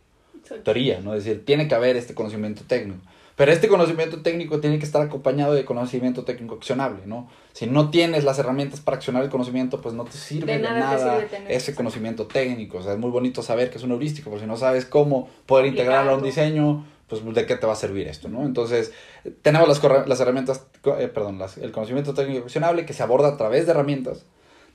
Teoría, 0.65 1.01
¿no? 1.01 1.15
Es 1.15 1.25
decir, 1.25 1.45
tiene 1.45 1.69
que 1.69 1.75
haber 1.75 1.97
este 1.97 2.15
conocimiento 2.15 2.63
técnico. 2.67 3.01
Pero 3.37 3.53
este 3.53 3.69
conocimiento 3.69 4.23
técnico 4.23 4.61
tiene 4.61 4.79
que 4.79 4.87
estar 4.87 5.03
acompañado 5.03 5.53
de 5.53 5.65
conocimiento 5.67 6.25
técnico 6.25 6.55
accionable, 6.55 7.03
¿no? 7.05 7.29
Si 7.53 7.67
no 7.67 7.91
tienes 7.91 8.25
las 8.25 8.39
herramientas 8.39 8.81
para 8.81 8.97
accionar 8.97 9.23
el 9.23 9.29
conocimiento, 9.29 9.81
pues 9.83 9.95
no 9.95 10.05
te 10.05 10.13
sirve 10.17 10.55
De 10.55 10.59
nada 10.59 10.75
te 10.75 10.81
nada, 11.05 11.15
sirve 11.17 11.29
tener, 11.29 11.53
ese 11.53 11.75
conocimiento 11.75 12.27
técnico. 12.27 12.79
O 12.79 12.83
sea, 12.83 12.93
es 12.95 12.99
muy 12.99 13.11
bonito 13.11 13.43
saber 13.43 13.71
que 13.71 13.77
es 13.77 13.85
un 13.85 13.93
heurístico, 13.93 14.31
pero 14.31 14.41
si 14.41 14.47
no 14.47 14.57
sabes 14.57 14.87
cómo 14.87 15.29
poder 15.45 15.67
integrarlo 15.67 16.13
a 16.13 16.17
un 16.17 16.23
diseño, 16.23 16.87
pues 17.09 17.23
de 17.35 17.47
qué 17.47 17.57
te 17.57 17.67
va 17.67 17.75
a 17.75 17.77
servir 17.77 18.09
esto, 18.09 18.29
¿no? 18.31 18.45
Entonces, 18.45 18.93
tenemos 19.43 19.69
las, 19.69 20.09
las 20.09 20.19
herramientas, 20.21 20.67
eh, 20.99 21.09
perdón, 21.09 21.39
las- 21.39 21.59
el 21.59 21.73
conocimiento 21.73 22.15
técnico 22.15 22.45
accionable 22.45 22.87
que 22.87 22.95
se 22.95 23.03
aborda 23.03 23.29
a 23.29 23.37
través 23.37 23.67
de 23.67 23.73
herramientas. 23.73 24.25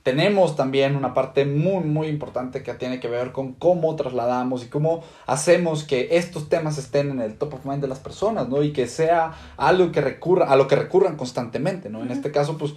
Tenemos 0.02 0.56
también 0.56 0.96
una 0.96 1.14
parte 1.14 1.44
muy, 1.44 1.84
muy 1.84 2.08
importante 2.08 2.62
que 2.64 2.74
tiene 2.74 2.98
que 2.98 3.06
ver 3.06 3.30
con 3.30 3.52
cómo 3.52 3.94
trasladamos 3.94 4.64
y 4.64 4.68
cómo 4.68 5.04
hacemos 5.26 5.84
que 5.84 6.08
estos 6.12 6.48
temas 6.48 6.76
estén 6.76 7.10
en 7.10 7.20
el 7.20 7.38
top 7.38 7.54
of 7.54 7.64
mind 7.64 7.80
de 7.80 7.88
las 7.88 8.00
personas, 8.00 8.48
¿no? 8.48 8.64
Y 8.64 8.72
que 8.72 8.88
sea 8.88 9.32
algo 9.56 9.92
que 9.92 10.00
recurra, 10.00 10.46
a 10.46 10.56
lo 10.56 10.66
que 10.66 10.74
recurran 10.74 11.16
constantemente, 11.16 11.88
¿no? 11.88 12.02
En 12.02 12.10
este 12.10 12.32
caso, 12.32 12.58
pues, 12.58 12.74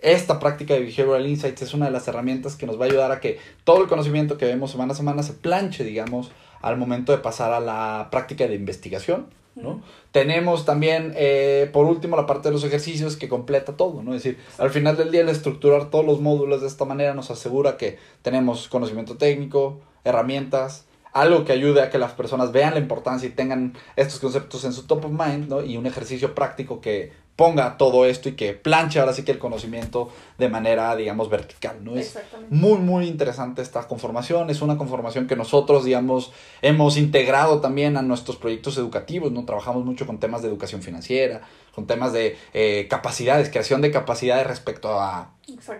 esta 0.00 0.38
práctica 0.38 0.74
de 0.74 0.80
Behavioral 0.80 1.26
Insights 1.26 1.62
es 1.62 1.74
una 1.74 1.86
de 1.86 1.92
las 1.92 2.06
herramientas 2.06 2.56
que 2.56 2.66
nos 2.66 2.80
va 2.80 2.84
a 2.84 2.88
ayudar 2.88 3.10
a 3.12 3.20
que 3.20 3.38
todo 3.64 3.82
el 3.82 3.88
conocimiento 3.88 4.38
que 4.38 4.46
vemos 4.46 4.70
semana 4.70 4.92
a 4.92 4.96
semana 4.96 5.22
se 5.24 5.32
planche, 5.32 5.82
digamos, 5.82 6.30
al 6.62 6.76
momento 6.76 7.12
de 7.12 7.18
pasar 7.18 7.52
a 7.52 7.60
la 7.60 8.08
práctica 8.10 8.46
de 8.46 8.54
investigación, 8.54 9.26
¿no? 9.62 9.82
Tenemos 10.12 10.64
también, 10.64 11.12
eh, 11.16 11.70
por 11.72 11.86
último, 11.86 12.16
la 12.16 12.26
parte 12.26 12.48
de 12.48 12.52
los 12.52 12.64
ejercicios 12.64 13.16
que 13.16 13.28
completa 13.28 13.76
todo, 13.76 14.02
¿no? 14.02 14.14
Es 14.14 14.22
decir, 14.22 14.40
al 14.58 14.70
final 14.70 14.96
del 14.96 15.10
día, 15.10 15.20
el 15.20 15.28
estructurar 15.28 15.90
todos 15.90 16.04
los 16.04 16.20
módulos 16.20 16.60
de 16.60 16.66
esta 16.66 16.84
manera 16.84 17.14
nos 17.14 17.30
asegura 17.30 17.76
que 17.76 17.98
tenemos 18.22 18.68
conocimiento 18.68 19.16
técnico, 19.16 19.80
herramientas, 20.04 20.86
algo 21.12 21.44
que 21.44 21.52
ayude 21.52 21.82
a 21.82 21.90
que 21.90 21.98
las 21.98 22.12
personas 22.12 22.52
vean 22.52 22.74
la 22.74 22.80
importancia 22.80 23.28
y 23.28 23.32
tengan 23.32 23.74
estos 23.96 24.20
conceptos 24.20 24.64
en 24.64 24.72
su 24.72 24.86
top 24.86 25.06
of 25.06 25.10
mind, 25.10 25.48
¿no? 25.48 25.62
Y 25.62 25.76
un 25.76 25.86
ejercicio 25.86 26.34
práctico 26.34 26.80
que 26.80 27.12
ponga 27.36 27.78
todo 27.78 28.04
esto 28.04 28.28
y 28.28 28.32
que 28.32 28.52
planche 28.52 29.00
ahora 29.00 29.14
sí 29.14 29.22
que 29.22 29.32
el 29.32 29.38
conocimiento 29.38 30.10
de 30.36 30.50
manera, 30.50 30.94
digamos, 30.94 31.30
vertical, 31.30 31.82
¿no? 31.82 31.96
Es, 31.96 32.18
muy, 32.50 32.78
muy 32.78 33.06
interesante 33.06 33.62
esta 33.62 33.88
conformación. 33.88 34.50
Es 34.50 34.60
una 34.60 34.76
conformación 34.76 35.26
que 35.26 35.36
nosotros, 35.36 35.84
digamos, 35.84 36.32
hemos 36.60 36.98
integrado 36.98 37.60
también 37.60 37.96
a 37.96 38.02
nuestros 38.02 38.36
proyectos 38.36 38.76
educativos, 38.76 39.32
¿no? 39.32 39.46
Trabajamos 39.46 39.86
mucho 39.86 40.06
con 40.06 40.20
temas 40.20 40.42
de 40.42 40.48
educación 40.48 40.82
financiera, 40.82 41.40
con 41.74 41.86
temas 41.86 42.12
de 42.12 42.36
eh, 42.52 42.86
capacidades, 42.90 43.48
creación 43.48 43.80
de 43.80 43.90
capacidades 43.90 44.46
respecto 44.46 45.00
a 45.00 45.30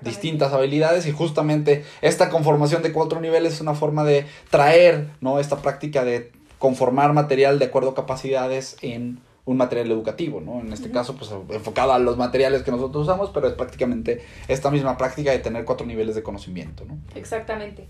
distintas 0.00 0.52
habilidades 0.52 1.06
y 1.06 1.12
justamente 1.12 1.84
esta 2.00 2.30
conformación 2.30 2.82
de 2.82 2.92
cuatro 2.92 3.20
niveles 3.20 3.54
es 3.54 3.60
una 3.60 3.74
forma 3.74 4.04
de 4.04 4.26
traer, 4.50 5.10
¿no? 5.20 5.38
Esta 5.38 5.60
práctica 5.60 6.04
de 6.04 6.32
conformar 6.58 7.12
material 7.12 7.58
de 7.58 7.66
acuerdo 7.66 7.90
a 7.90 7.94
capacidades 7.94 8.76
en 8.82 9.20
un 9.50 9.56
material 9.56 9.90
educativo, 9.90 10.40
¿no? 10.40 10.60
En 10.60 10.72
este 10.72 10.92
caso, 10.92 11.16
pues 11.16 11.32
enfocado 11.50 11.92
a 11.92 11.98
los 11.98 12.16
materiales 12.16 12.62
que 12.62 12.70
nosotros 12.70 13.02
usamos, 13.02 13.30
pero 13.30 13.48
es 13.48 13.54
prácticamente 13.54 14.22
esta 14.46 14.70
misma 14.70 14.96
práctica 14.96 15.32
de 15.32 15.40
tener 15.40 15.64
cuatro 15.64 15.84
niveles 15.84 16.14
de 16.14 16.22
conocimiento, 16.22 16.84
¿no? 16.84 16.98
Exactamente. 17.16 17.88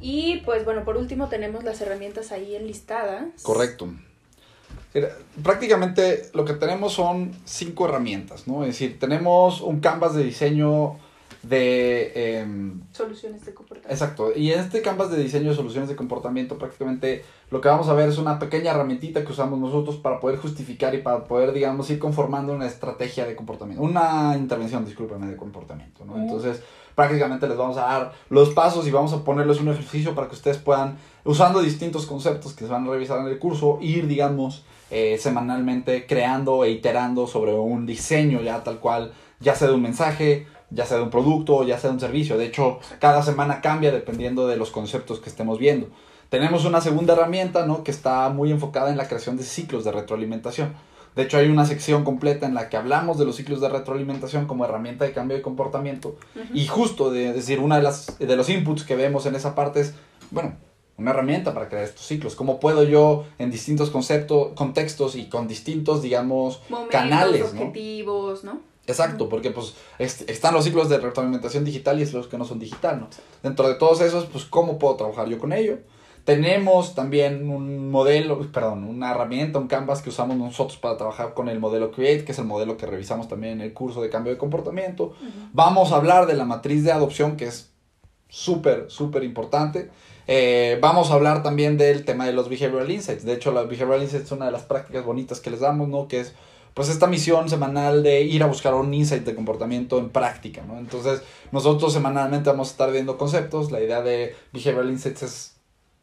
Y 0.00 0.40
pues 0.46 0.64
bueno, 0.64 0.84
por 0.86 0.96
último 0.96 1.28
tenemos 1.28 1.64
las 1.64 1.82
herramientas 1.82 2.32
ahí 2.32 2.56
enlistadas. 2.56 3.42
Correcto. 3.42 3.92
Prácticamente 5.42 6.22
lo 6.32 6.46
que 6.46 6.54
tenemos 6.54 6.94
son 6.94 7.32
cinco 7.44 7.86
herramientas, 7.86 8.48
¿no? 8.48 8.62
Es 8.62 8.68
decir, 8.68 8.98
tenemos 8.98 9.60
un 9.60 9.80
canvas 9.80 10.14
de 10.14 10.24
diseño 10.24 10.96
de... 11.42 12.38
em, 12.40 12.80
Soluciones 12.92 13.44
de 13.44 13.54
comportamiento. 13.54 13.92
Exacto, 13.92 14.32
y 14.34 14.52
en 14.52 14.60
este 14.60 14.82
canvas 14.82 15.10
de 15.10 15.22
diseño 15.22 15.50
de 15.50 15.56
soluciones 15.56 15.88
de 15.88 15.96
comportamiento 15.96 16.58
prácticamente 16.58 17.24
lo 17.50 17.60
que 17.60 17.68
vamos 17.68 17.88
a 17.88 17.94
ver 17.94 18.08
es 18.08 18.18
una 18.18 18.38
pequeña 18.38 18.70
herramientita 18.70 19.24
que 19.24 19.32
usamos 19.32 19.58
nosotros 19.58 19.96
para 19.96 20.20
poder 20.20 20.38
justificar 20.38 20.94
y 20.94 20.98
para 20.98 21.24
poder, 21.24 21.52
digamos, 21.52 21.90
ir 21.90 21.98
conformando 21.98 22.54
una 22.54 22.66
estrategia 22.66 23.26
de 23.26 23.36
comportamiento, 23.36 23.82
una 23.82 24.34
intervención, 24.38 24.84
discúlpeme, 24.86 25.26
de 25.26 25.36
comportamiento, 25.36 26.04
¿no? 26.04 26.12
Ujú. 26.12 26.22
Entonces, 26.22 26.62
prácticamente 26.94 27.46
les 27.46 27.56
vamos 27.56 27.76
a 27.76 27.82
dar 27.82 28.12
los 28.30 28.50
pasos 28.50 28.86
y 28.86 28.90
vamos 28.90 29.12
a 29.12 29.22
ponerles 29.22 29.60
un 29.60 29.68
ejercicio 29.68 30.14
para 30.14 30.28
que 30.28 30.34
ustedes 30.34 30.56
puedan, 30.58 30.96
usando 31.24 31.60
distintos 31.60 32.06
conceptos 32.06 32.54
que 32.54 32.64
se 32.64 32.70
van 32.70 32.86
a 32.86 32.90
revisar 32.90 33.20
en 33.20 33.26
el 33.26 33.38
curso, 33.38 33.78
ir, 33.82 34.06
digamos, 34.06 34.64
eh, 34.90 35.18
semanalmente 35.18 36.06
creando 36.06 36.64
e 36.64 36.70
iterando 36.70 37.26
sobre 37.26 37.52
un 37.52 37.86
diseño 37.86 38.40
ya 38.40 38.62
tal 38.62 38.78
cual, 38.78 39.12
ya 39.40 39.54
sea 39.54 39.68
de 39.68 39.74
un 39.74 39.82
mensaje, 39.82 40.46
ya 40.74 40.86
sea 40.86 40.98
de 40.98 41.02
un 41.04 41.10
producto, 41.10 41.64
ya 41.64 41.78
sea 41.78 41.90
de 41.90 41.94
un 41.94 42.00
servicio. 42.00 42.38
De 42.38 42.46
hecho, 42.46 42.78
cada 42.98 43.22
semana 43.22 43.60
cambia 43.60 43.92
dependiendo 43.92 44.46
de 44.46 44.56
los 44.56 44.70
conceptos 44.70 45.20
que 45.20 45.28
estemos 45.28 45.58
viendo. 45.58 45.88
Tenemos 46.28 46.64
una 46.64 46.80
segunda 46.80 47.12
herramienta, 47.12 47.66
¿no? 47.66 47.84
Que 47.84 47.90
está 47.90 48.28
muy 48.30 48.50
enfocada 48.50 48.90
en 48.90 48.96
la 48.96 49.06
creación 49.06 49.36
de 49.36 49.42
ciclos 49.42 49.84
de 49.84 49.92
retroalimentación. 49.92 50.74
De 51.14 51.22
hecho, 51.24 51.36
hay 51.36 51.48
una 51.48 51.66
sección 51.66 52.04
completa 52.04 52.46
en 52.46 52.54
la 52.54 52.70
que 52.70 52.78
hablamos 52.78 53.18
de 53.18 53.26
los 53.26 53.36
ciclos 53.36 53.60
de 53.60 53.68
retroalimentación 53.68 54.46
como 54.46 54.64
herramienta 54.64 55.04
de 55.04 55.12
cambio 55.12 55.36
de 55.36 55.42
comportamiento. 55.42 56.16
Y 56.54 56.66
justo, 56.66 57.10
de, 57.10 57.34
decir, 57.34 57.60
una 57.60 57.76
de, 57.76 57.82
las, 57.82 58.18
de 58.18 58.34
los 58.34 58.48
inputs 58.48 58.84
que 58.84 58.96
vemos 58.96 59.26
en 59.26 59.34
esa 59.34 59.54
parte 59.54 59.80
es, 59.80 59.94
bueno, 60.30 60.54
una 60.96 61.10
herramienta 61.10 61.52
para 61.52 61.68
crear 61.68 61.84
estos 61.84 62.06
ciclos. 62.06 62.34
¿Cómo 62.34 62.60
puedo 62.60 62.82
yo 62.84 63.26
en 63.38 63.50
distintos 63.50 63.90
conceptos, 63.90 64.52
contextos 64.54 65.16
y 65.16 65.28
con 65.28 65.48
distintos, 65.48 66.00
digamos, 66.00 66.62
Momentos, 66.70 66.92
canales, 66.92 67.52
¿no? 67.52 67.60
objetivos, 67.60 68.42
¿no? 68.42 68.71
Exacto, 68.86 69.28
porque 69.28 69.50
pues 69.50 69.74
est- 69.98 70.28
están 70.28 70.54
los 70.54 70.64
ciclos 70.64 70.88
de 70.88 70.98
retroalimentación 70.98 71.64
digital 71.64 71.98
y 72.00 72.02
es 72.02 72.12
los 72.12 72.26
que 72.26 72.36
no 72.38 72.44
son 72.44 72.58
digital, 72.58 73.00
¿no? 73.00 73.08
Dentro 73.42 73.68
de 73.68 73.74
todos 73.74 74.00
esos, 74.00 74.26
pues 74.26 74.44
cómo 74.44 74.78
puedo 74.78 74.96
trabajar 74.96 75.28
yo 75.28 75.38
con 75.38 75.52
ello. 75.52 75.78
Tenemos 76.24 76.94
también 76.94 77.48
un 77.50 77.90
modelo, 77.90 78.40
perdón, 78.52 78.84
una 78.84 79.10
herramienta, 79.10 79.58
un 79.58 79.66
canvas 79.66 80.02
que 80.02 80.10
usamos 80.10 80.36
nosotros 80.36 80.78
para 80.78 80.96
trabajar 80.96 81.34
con 81.34 81.48
el 81.48 81.58
modelo 81.58 81.90
Create, 81.90 82.24
que 82.24 82.30
es 82.32 82.38
el 82.38 82.44
modelo 82.44 82.76
que 82.76 82.86
revisamos 82.86 83.28
también 83.28 83.54
en 83.54 83.60
el 83.60 83.72
curso 83.72 84.00
de 84.00 84.08
cambio 84.08 84.32
de 84.32 84.38
comportamiento. 84.38 85.14
Vamos 85.52 85.90
a 85.92 85.96
hablar 85.96 86.26
de 86.26 86.34
la 86.34 86.44
matriz 86.44 86.84
de 86.84 86.92
adopción, 86.92 87.36
que 87.36 87.46
es 87.46 87.70
súper, 88.28 88.86
súper 88.88 89.24
importante. 89.24 89.90
Eh, 90.28 90.78
vamos 90.80 91.10
a 91.10 91.14
hablar 91.14 91.42
también 91.42 91.76
del 91.76 92.04
tema 92.04 92.24
de 92.24 92.32
los 92.32 92.48
behavioral 92.48 92.88
insights. 92.90 93.24
De 93.24 93.32
hecho, 93.32 93.50
los 93.50 93.68
behavioral 93.68 94.02
insights 94.02 94.26
es 94.26 94.32
una 94.32 94.46
de 94.46 94.52
las 94.52 94.62
prácticas 94.62 95.04
bonitas 95.04 95.40
que 95.40 95.50
les 95.50 95.58
damos, 95.60 95.88
¿no? 95.88 96.06
Que 96.06 96.20
es 96.20 96.34
pues 96.74 96.88
esta 96.88 97.06
misión 97.06 97.48
semanal 97.48 98.02
de 98.02 98.22
ir 98.22 98.42
a 98.42 98.46
buscar 98.46 98.74
un 98.74 98.92
insight 98.92 99.24
de 99.24 99.34
comportamiento 99.34 99.98
en 99.98 100.10
práctica, 100.10 100.62
¿no? 100.66 100.78
Entonces, 100.78 101.22
nosotros 101.50 101.92
semanalmente 101.92 102.50
vamos 102.50 102.68
a 102.68 102.72
estar 102.72 102.92
viendo 102.92 103.18
conceptos. 103.18 103.70
La 103.70 103.80
idea 103.80 104.02
de 104.02 104.34
behavioral 104.52 104.90
insights 104.90 105.22
es 105.22 105.51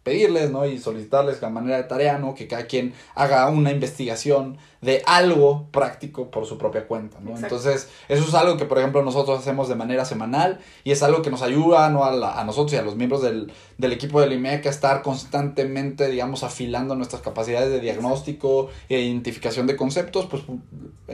pedirles, 0.10 0.50
¿no? 0.52 0.66
Y 0.66 0.78
solicitarles 0.80 1.42
a 1.44 1.50
manera 1.50 1.78
de 1.78 1.84
tarea, 1.84 2.18
¿no? 2.18 2.34
Que 2.36 2.48
cada 2.48 2.66
quien 2.66 2.94
haga 3.16 3.48
una 3.50 3.72
investigación 3.72 4.58
de 4.82 5.04
algo 5.06 5.68
práctico 5.72 6.32
por 6.32 6.46
su 6.46 6.58
propia 6.58 6.88
cuenta, 6.88 7.20
¿no? 7.20 7.32
Exacto. 7.32 7.56
Entonces, 7.58 7.90
eso 8.08 8.24
es 8.24 8.34
algo 8.34 8.58
que, 8.58 8.66
por 8.66 8.78
ejemplo, 8.80 9.04
nosotros 9.04 9.38
hacemos 9.40 9.68
de 9.70 9.76
manera 9.76 10.06
semanal 10.06 10.60
y 10.86 10.92
es 10.92 11.04
algo 11.04 11.22
que 11.22 11.30
nos 11.30 11.42
ayuda, 11.42 11.90
¿no? 11.90 12.06
A, 12.06 12.12
la- 12.14 12.40
a 12.40 12.44
nosotros 12.46 12.74
y 12.74 12.78
a 12.78 12.82
los 12.82 12.96
miembros 12.96 13.22
del, 13.22 13.52
del 13.78 13.92
equipo 13.92 14.22
del 14.22 14.34
IMEC 14.34 14.66
a 14.66 14.70
estar 14.70 15.02
constantemente, 15.02 16.08
digamos, 16.10 16.44
afilando 16.44 16.96
nuestras 16.96 17.22
capacidades 17.22 17.70
de 17.70 17.80
diagnóstico 17.82 18.70
e 18.88 19.00
identificación 19.02 19.68
de 19.68 19.76
conceptos, 19.76 20.26
pues 20.28 20.44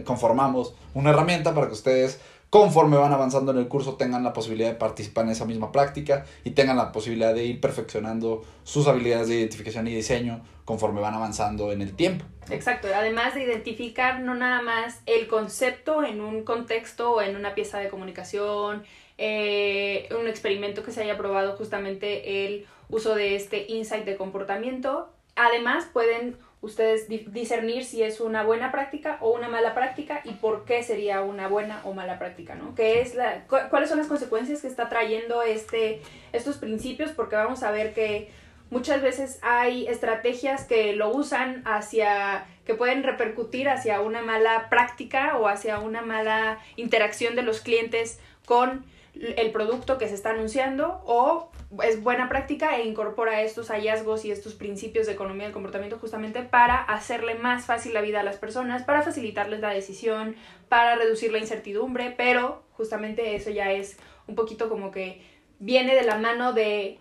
conformamos 0.06 0.74
una 0.94 1.10
herramienta 1.12 1.54
para 1.54 1.68
que 1.68 1.74
ustedes 1.74 2.20
conforme 2.50 2.98
van 2.98 3.12
avanzando 3.12 3.52
en 3.52 3.58
el 3.58 3.68
curso 3.68 3.96
tengan 3.96 4.24
la 4.24 4.34
posibilidad 4.34 4.70
de 4.70 4.76
participar 4.76 5.26
en 5.26 5.32
esa 5.32 5.46
misma 5.46 5.72
práctica 5.72 6.26
y 6.44 6.52
tengan 6.52 6.78
la 6.78 6.92
posibilidad 6.92 7.34
de 7.34 7.46
ir 7.46 7.60
perfeccionando 7.60 8.44
sus 8.64 8.88
habilidades 8.88 9.28
de 9.28 9.36
identificación 9.36 9.88
y 9.88 9.96
diseño 9.96 10.42
conforme 10.64 11.02
van 11.02 11.14
avanzando 11.14 11.72
en 11.72 11.82
el 11.82 11.96
tiempo. 11.96 12.26
Exacto, 12.50 12.88
además 12.94 13.34
de 13.34 13.44
identificar 13.44 14.20
no 14.22 14.36
nada 14.36 14.62
más 14.62 15.02
el 15.06 15.28
concepto 15.28 16.04
en 16.04 16.22
un 16.22 16.44
contexto 16.44 17.14
o 17.14 17.22
en 17.22 17.36
una 17.36 17.56
pieza 17.56 17.80
de 17.80 17.90
comunicación, 17.90 18.84
eh, 19.18 20.10
un 20.20 20.28
experimento 20.28 20.84
que 20.84 20.92
se 20.92 21.02
haya 21.02 21.18
probado 21.18 21.56
justamente 21.56 22.46
el 22.46 22.66
uso 22.90 23.16
de 23.16 23.36
este 23.36 23.66
insight 23.70 24.06
de 24.06 24.16
comportamiento, 24.16 25.10
además 25.36 25.88
pueden 25.92 26.38
ustedes 26.66 27.08
di- 27.08 27.26
discernir 27.30 27.86
si 27.86 28.04
es 28.04 28.20
una 28.20 28.44
buena 28.44 28.72
práctica 28.72 29.18
o 29.22 29.32
una 29.32 29.48
mala 29.48 29.74
práctica 29.74 30.22
y 30.24 30.32
por 30.32 30.66
qué 30.66 30.84
sería 30.84 31.22
una 31.22 31.48
buena 31.48 31.82
o 31.86 31.94
mala 31.94 32.20
práctica, 32.20 32.56
¿no? 32.56 32.76
¿Qué 32.76 33.00
es 33.02 33.16
la, 33.16 33.46
cu- 33.48 33.70
¿Cuáles 33.70 33.88
son 33.90 33.98
las 34.00 34.08
consecuencias 34.08 34.62
que 34.62 34.68
está 34.68 34.90
trayendo 34.90 35.42
este, 35.44 36.02
estos 36.34 36.58
principios? 36.58 37.12
Porque 37.12 37.36
vamos 37.36 37.64
a 37.64 37.72
ver 37.72 37.94
que 37.94 38.30
muchas 38.72 39.02
veces 39.02 39.40
hay 39.42 39.88
estrategias 39.88 40.66
que 40.66 40.94
lo 40.94 41.10
usan 41.10 41.62
hacia, 41.66 42.46
que 42.66 42.74
pueden 42.74 43.04
repercutir 43.04 43.70
hacia 43.70 44.02
una 44.02 44.22
mala 44.22 44.68
práctica 44.70 45.38
o 45.38 45.48
hacia 45.48 45.80
una 45.80 46.02
mala 46.02 46.60
interacción 46.76 47.36
de 47.36 47.44
los 47.44 47.62
clientes 47.62 48.20
con 48.46 48.84
el 49.16 49.52
producto 49.52 49.98
que 49.98 50.08
se 50.08 50.16
está 50.16 50.32
anunciando 50.32 51.02
o 51.06 51.52
es 51.84 52.02
buena 52.04 52.30
práctica 52.30 52.78
e 52.78 52.86
incorpora 52.86 53.42
estos 53.42 53.70
hallazgos 53.70 54.26
y 54.26 54.32
estos 54.32 54.54
principios 54.54 55.08
de 55.08 55.14
economía 55.14 55.46
del 55.46 55.54
comportamiento 55.54 55.98
justamente 55.98 56.44
para 56.44 56.76
hacerle 56.82 57.36
más 57.36 57.66
fácil 57.66 57.94
la 57.94 58.02
vida 58.02 58.20
a 58.20 58.24
las 58.24 58.38
personas, 58.38 58.84
para 58.84 59.02
facilitarles 59.02 59.62
la 59.62 59.70
decisión, 59.70 60.36
para 60.70 60.96
reducir 60.96 61.32
la 61.32 61.40
incertidumbre, 61.40 62.14
pero 62.16 62.64
justamente 62.74 63.36
eso 63.36 63.50
ya 63.50 63.72
es 63.72 63.98
un 64.28 64.36
poquito 64.36 64.70
como 64.70 64.92
que 64.92 65.22
viene 65.60 65.96
de 65.96 66.04
la 66.04 66.18
mano 66.18 66.54
de 66.54 67.00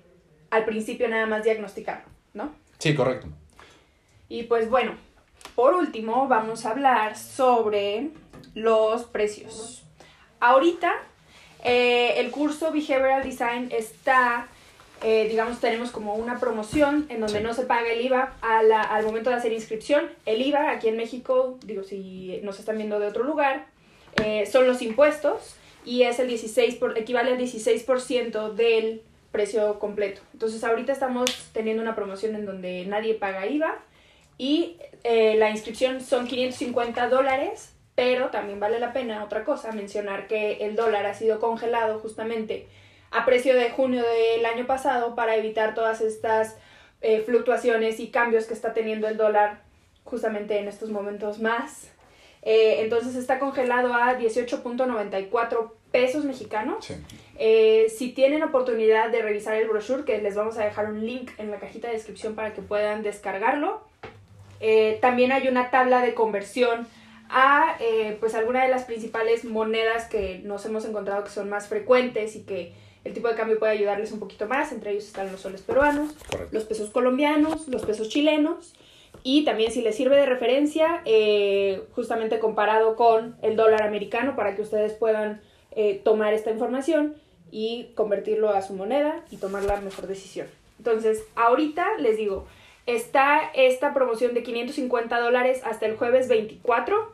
al 0.51 0.65
principio 0.65 1.09
nada 1.09 1.27
más 1.27 1.45
diagnosticarlo, 1.45 2.07
¿no? 2.33 2.55
Sí, 2.79 2.95
correcto. 2.95 3.29
Y 4.29 4.45
pues 4.45 4.71
bueno, 4.71 4.97
por 5.55 5.75
último 5.75 6.29
vamos 6.29 6.65
a 6.65 6.71
hablar 6.71 7.17
sobre 7.17 8.11
los 8.55 9.05
precios. 9.05 9.85
Ahorita 10.41 10.93
eh, 11.65 12.15
el 12.21 12.31
curso 12.31 12.71
Behavioral 12.73 13.23
Design 13.25 13.69
está, 13.73 14.47
eh, 15.03 15.27
digamos, 15.29 15.61
tenemos 15.61 15.91
como 15.91 16.15
una 16.15 16.39
promoción 16.39 17.07
en 17.09 17.21
donde 17.21 17.39
Sí. 17.39 17.45
no 17.45 17.53
se 17.55 17.65
paga 17.65 17.91
el 17.91 18.01
IVA 18.05 18.35
a 18.43 18.63
la- 18.63 18.83
al 18.83 19.05
momento 19.05 19.31
de 19.31 19.37
hacer 19.37 19.53
inscripción. 19.53 20.11
El 20.27 20.43
IVA 20.43 20.71
aquí 20.71 20.89
en 20.89 20.97
México, 20.97 21.59
digo, 21.65 21.83
si 21.83 22.41
nos 22.43 22.59
están 22.61 22.77
viendo 22.77 22.99
de 23.01 23.07
otro 23.09 23.25
lugar, 23.25 23.67
eh, 24.23 24.47
son 24.47 24.67
los 24.67 24.81
impuestos 24.83 25.57
y 25.85 26.03
es 26.05 26.19
el 26.21 26.29
16, 26.29 26.77
por, 26.77 26.97
equivale 26.97 27.33
al 27.33 27.39
16% 27.39 28.51
del 28.55 29.03
precio 29.33 29.79
completo. 29.81 30.21
Entonces 30.33 30.63
ahorita 30.63 30.93
estamos 30.93 31.25
teniendo 31.53 31.83
una 31.83 31.97
promoción 31.97 32.35
en 32.37 32.47
donde 32.47 32.87
nadie 32.87 33.15
paga 33.15 33.47
IVA 33.47 33.79
y 34.39 34.77
la 35.05 35.51
inscripción 35.51 36.01
son 36.01 36.27
550 36.27 37.09
dólares, 37.09 37.74
pero 37.95 38.31
también 38.31 38.61
vale 38.61 38.79
la 38.79 38.93
pena 38.93 39.25
otra 39.25 39.45
cosa, 39.45 39.73
mencionar 39.73 40.27
que 40.27 40.65
el 40.65 40.75
dólar 40.75 41.07
ha 41.07 41.15
sido 41.15 41.39
congelado 41.39 41.99
justamente 42.01 42.67
a 43.11 43.25
precio 43.25 43.55
de 43.55 43.71
junio 43.71 44.03
del 44.03 44.45
año 44.45 44.67
pasado 44.67 45.15
para 45.15 45.37
evitar 45.37 45.75
todas 45.75 46.01
estas 46.01 46.57
eh, 47.01 47.21
fluctuaciones 47.21 48.01
y 48.01 48.09
cambios 48.09 48.47
que 48.47 48.55
está 48.55 48.75
teniendo 48.75 49.07
el 49.07 49.17
dólar 49.17 49.61
justamente 50.03 50.59
en 50.59 50.67
estos 50.67 50.91
momentos 50.91 51.39
más. 51.39 51.93
Eh, 52.43 52.81
entonces 52.81 53.15
está 53.15 53.39
congelado 53.39 53.95
a 53.95 54.19
18.94 54.19 55.71
pesos 55.93 56.25
mexicanos. 56.25 56.85
Sí. 56.85 56.95
Eh, 57.39 57.87
si 57.89 58.13
tienen 58.13 58.43
oportunidad 58.43 59.11
de 59.11 59.23
revisar 59.23 59.55
el 59.55 59.69
brochure, 59.69 60.05
que 60.05 60.19
les 60.21 60.35
vamos 60.35 60.59
a 60.59 60.65
dejar 60.65 60.87
un 60.87 61.07
link 61.07 61.31
en 61.39 61.53
la 61.53 61.59
cajita 61.59 61.87
de 61.87 61.95
descripción 61.95 62.35
para 62.35 62.53
que 62.53 62.63
puedan 62.63 63.03
descargarlo. 63.03 63.83
También 65.03 65.31
hay 65.31 65.47
una 65.47 65.71
tabla 65.71 66.01
de 66.01 66.15
conversión 66.15 66.87
a 67.35 67.77
eh, 67.81 68.17
pues 68.21 68.35
alguna 68.35 68.63
de 68.63 68.71
las 68.71 68.85
principales 68.85 69.45
monedas 69.45 70.07
que 70.09 70.41
nos 70.45 70.65
hemos 70.65 70.85
encontrado 70.85 71.25
que 71.25 71.31
son 71.31 71.51
más 71.51 71.67
frecuentes 71.67 72.37
y 72.37 72.45
que 72.45 72.73
el 73.03 73.13
tipo 73.13 73.29
de 73.29 73.35
cambio 73.35 73.59
puede 73.59 73.73
ayudarles 73.73 74.13
un 74.13 74.21
poquito 74.21 74.47
más. 74.47 74.71
Entre 74.71 74.93
ellos 74.93 75.05
están 75.05 75.31
los 75.33 75.41
soles 75.41 75.61
peruanos, 75.61 76.13
Correcto. 76.31 76.51
los 76.53 76.65
pesos 76.65 76.91
colombianos, 76.91 77.67
los 77.69 77.85
pesos 77.85 78.09
chilenos 78.09 78.75
y 79.25 79.45
también 79.45 79.73
si 79.73 79.83
les 79.83 79.97
sirve 79.97 80.17
de 80.17 80.27
referencia, 80.27 81.01
eh, 81.07 81.83
justamente 81.93 82.39
comparado 82.39 82.95
con 82.95 83.37
el 83.43 83.57
dólar 83.57 83.83
americano 83.83 84.37
para 84.37 84.55
que 84.55 84.63
ustedes 84.63 84.93
puedan 84.93 85.41
eh, 85.73 86.01
tomar 86.05 86.35
esta 86.35 86.51
información 86.51 87.17
y 87.51 87.91
convertirlo 87.95 88.51
a 88.51 88.63
su 88.63 88.75
moneda 88.75 89.25
y 89.31 89.39
tomar 89.39 89.65
la 89.65 89.81
mejor 89.81 90.07
decisión. 90.07 90.47
Entonces, 90.79 91.25
ahorita 91.37 91.87
les 91.99 92.17
digo, 92.17 92.47
está 92.87 93.51
esta 93.55 93.95
promoción 93.95 94.35
de 94.35 94.43
550 94.43 95.19
dólares 95.21 95.63
hasta 95.65 95.87
el 95.87 95.97
jueves 95.97 96.29
24, 96.29 97.14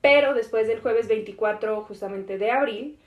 pero 0.00 0.34
después 0.34 0.68
del 0.68 0.80
jueves 0.80 1.08
24 1.08 1.82
justamente 1.82 2.38
de 2.38 2.50
abril, 2.50 2.98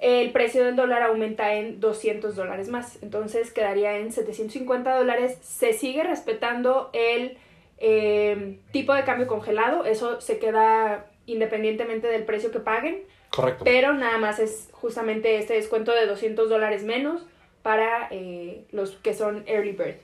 el 0.00 0.30
precio 0.30 0.64
del 0.64 0.76
dólar 0.76 1.02
aumenta 1.02 1.54
en 1.54 1.80
200 1.80 2.36
dólares 2.36 2.68
más. 2.68 3.02
Entonces 3.02 3.52
quedaría 3.52 3.98
en 3.98 4.12
750 4.12 4.96
dólares. 4.96 5.38
Se 5.42 5.72
sigue 5.72 6.04
respetando 6.04 6.90
el 6.92 7.36
eh, 7.78 8.58
tipo 8.70 8.94
de 8.94 9.04
cambio 9.04 9.26
congelado. 9.26 9.84
Eso 9.84 10.20
se 10.20 10.38
queda 10.38 11.06
independientemente 11.26 12.06
del 12.06 12.24
precio 12.24 12.50
que 12.50 12.60
paguen. 12.60 13.02
Correcto. 13.30 13.64
Pero 13.64 13.92
nada 13.92 14.18
más 14.18 14.38
es 14.38 14.68
justamente 14.72 15.38
este 15.38 15.54
descuento 15.54 15.92
de 15.92 16.06
200 16.06 16.48
dólares 16.48 16.84
menos 16.84 17.26
para 17.62 18.08
eh, 18.10 18.64
los 18.70 18.92
que 18.92 19.14
son 19.14 19.44
early 19.46 19.72
bird. 19.72 19.96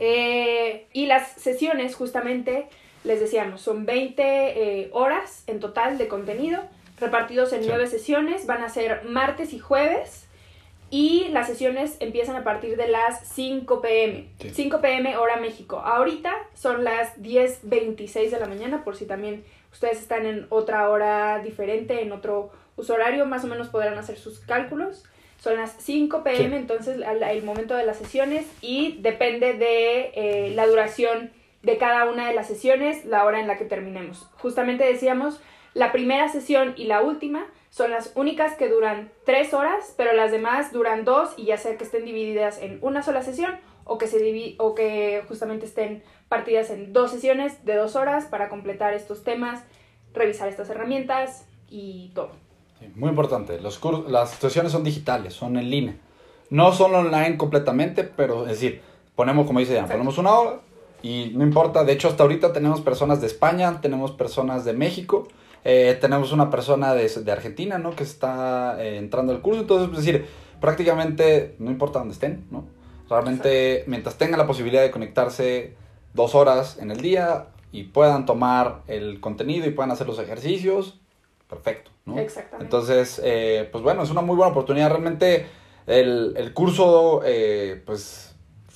Eh, 0.00 0.86
y 0.92 1.06
las 1.06 1.32
sesiones 1.32 1.94
justamente, 1.94 2.66
les 3.04 3.20
decíamos, 3.20 3.60
son 3.62 3.86
20 3.86 4.22
eh, 4.22 4.90
horas 4.92 5.44
en 5.46 5.60
total 5.60 5.98
de 5.98 6.08
contenido, 6.08 6.62
repartidos 6.98 7.52
en 7.52 7.62
Sí. 7.62 7.68
9 7.68 7.86
sesiones, 7.86 8.46
van 8.46 8.62
a 8.62 8.68
ser 8.68 9.04
martes 9.04 9.52
y 9.52 9.58
jueves. 9.58 10.26
Y 10.92 11.28
las 11.28 11.46
sesiones 11.46 11.96
empiezan 12.00 12.34
a 12.34 12.42
partir 12.42 12.76
de 12.76 12.88
las 12.88 13.20
5 13.28 13.80
pm. 13.80 14.26
Sí. 14.40 14.50
5 14.50 14.80
pm 14.80 15.16
hora 15.16 15.36
México. 15.36 15.78
Ahorita 15.78 16.34
son 16.54 16.82
las 16.82 17.16
10.26 17.22 18.30
de 18.30 18.40
la 18.40 18.46
mañana, 18.46 18.82
por 18.82 18.96
si 18.96 19.04
también 19.06 19.44
ustedes 19.72 20.00
están 20.00 20.26
en 20.26 20.46
otra 20.50 20.88
hora 20.90 21.38
diferente, 21.44 22.02
en 22.02 22.10
otro 22.10 22.50
uso 22.76 22.94
horario, 22.94 23.24
más 23.24 23.44
o 23.44 23.46
menos 23.46 23.68
podrán 23.68 23.98
hacer 23.98 24.18
sus 24.18 24.40
cálculos. 24.40 25.04
Son 25.38 25.56
las 25.56 25.76
5 25.78 26.22
pm, 26.24 26.48
Sí. 26.48 26.54
entonces 26.56 26.98
el 26.98 27.42
momento 27.44 27.74
de 27.76 27.86
las 27.86 27.96
sesiones 27.96 28.46
y 28.60 28.98
depende 29.00 29.52
de 29.54 30.10
eh, 30.14 30.52
la 30.56 30.66
duración 30.66 31.30
de 31.62 31.78
cada 31.78 32.10
una 32.10 32.28
de 32.28 32.34
las 32.34 32.46
sesiones 32.46 33.04
la 33.04 33.24
hora 33.24 33.40
en 33.40 33.46
la 33.46 33.58
que 33.58 33.64
terminemos. 33.64 34.28
Justamente 34.38 34.84
decíamos, 34.84 35.40
la 35.74 35.92
primera 35.92 36.28
sesión 36.28 36.74
y 36.76 36.84
la 36.84 37.02
última 37.02 37.46
son 37.70 37.90
las 37.90 38.12
únicas 38.16 38.54
que 38.54 38.68
duran 38.68 39.12
tres 39.24 39.54
horas, 39.54 39.94
pero 39.96 40.12
las 40.12 40.32
demás 40.32 40.72
duran 40.72 41.04
dos 41.04 41.32
y 41.36 41.44
ya 41.44 41.56
sea 41.56 41.76
que 41.76 41.84
estén 41.84 42.04
divididas 42.04 42.60
en 42.60 42.78
una 42.82 43.02
sola 43.02 43.22
sesión 43.22 43.56
o 43.84 43.98
que, 43.98 44.06
se 44.06 44.56
o 44.58 44.74
que 44.74 45.22
justamente 45.28 45.66
estén 45.66 46.02
partidas 46.28 46.70
en 46.70 46.92
dos 46.92 47.10
sesiones 47.10 47.64
de 47.64 47.76
dos 47.76 47.96
horas 47.96 48.26
para 48.26 48.48
completar 48.48 48.94
estos 48.94 49.22
temas, 49.22 49.62
revisar 50.12 50.48
estas 50.48 50.70
herramientas 50.70 51.46
y 51.68 52.10
todo. 52.14 52.32
muy 52.94 53.10
importante, 53.10 53.60
Los 53.60 53.80
las 54.08 54.30
sesiones 54.30 54.72
son 54.72 54.84
digitales, 54.84 55.34
son 55.34 55.56
en 55.56 55.70
línea. 55.70 55.96
No 56.50 56.72
son 56.72 56.94
online 56.94 57.36
completamente, 57.36 58.02
pero 58.02 58.42
es 58.42 58.60
decir, 58.60 58.80
ponemos, 59.14 59.46
como 59.46 59.60
dice 59.60 59.74
ya, 59.74 59.86
ponemos 59.86 60.18
una 60.18 60.32
hora 60.32 60.60
y 61.02 61.32
no 61.34 61.44
importa. 61.44 61.84
De 61.84 61.92
hecho, 61.92 62.08
hasta 62.08 62.22
ahorita 62.22 62.52
tenemos 62.52 62.80
personas 62.80 63.20
de 63.20 63.26
España, 63.26 63.80
tenemos 63.80 64.12
personas 64.12 64.64
de 64.64 64.72
México, 64.72 65.28
eh, 65.64 65.96
tenemos 66.00 66.32
una 66.32 66.50
persona 66.50 66.94
de, 66.94 67.08
de, 67.08 67.32
Argentina, 67.32 67.78
¿no? 67.78 67.94
Que 67.94 68.04
está 68.04 68.82
eh, 68.82 68.98
entrando 68.98 69.32
al 69.32 69.40
curso. 69.40 69.60
Entonces, 69.60 69.90
es 69.90 70.04
decir, 70.04 70.26
prácticamente 70.60 71.56
no 71.58 71.70
importa 71.70 71.98
dónde 71.98 72.14
estén, 72.14 72.46
¿no? 72.50 72.64
Realmente, 73.08 73.84
mientras 73.86 74.16
tengan 74.16 74.38
la 74.38 74.46
posibilidad 74.46 74.82
de 74.82 74.90
conectarse 74.90 75.74
dos 76.14 76.34
horas 76.34 76.78
en 76.80 76.90
el 76.90 77.00
día 77.00 77.46
y 77.72 77.84
puedan 77.84 78.24
tomar 78.24 78.82
el 78.86 79.20
contenido 79.20 79.66
y 79.66 79.70
puedan 79.70 79.90
hacer 79.90 80.06
los 80.06 80.18
ejercicios, 80.18 81.00
perfecto, 81.48 81.90
¿no? 82.04 82.18
Exactamente. 82.18 82.64
Entonces, 82.64 83.20
eh, 83.24 83.68
pues 83.72 83.82
bueno, 83.82 84.02
es 84.02 84.10
una 84.10 84.20
muy 84.20 84.36
buena 84.36 84.52
oportunidad. 84.52 84.90
Realmente 84.90 85.46
el, 85.86 86.34
el 86.36 86.52
curso, 86.52 87.22
pues 87.84 88.29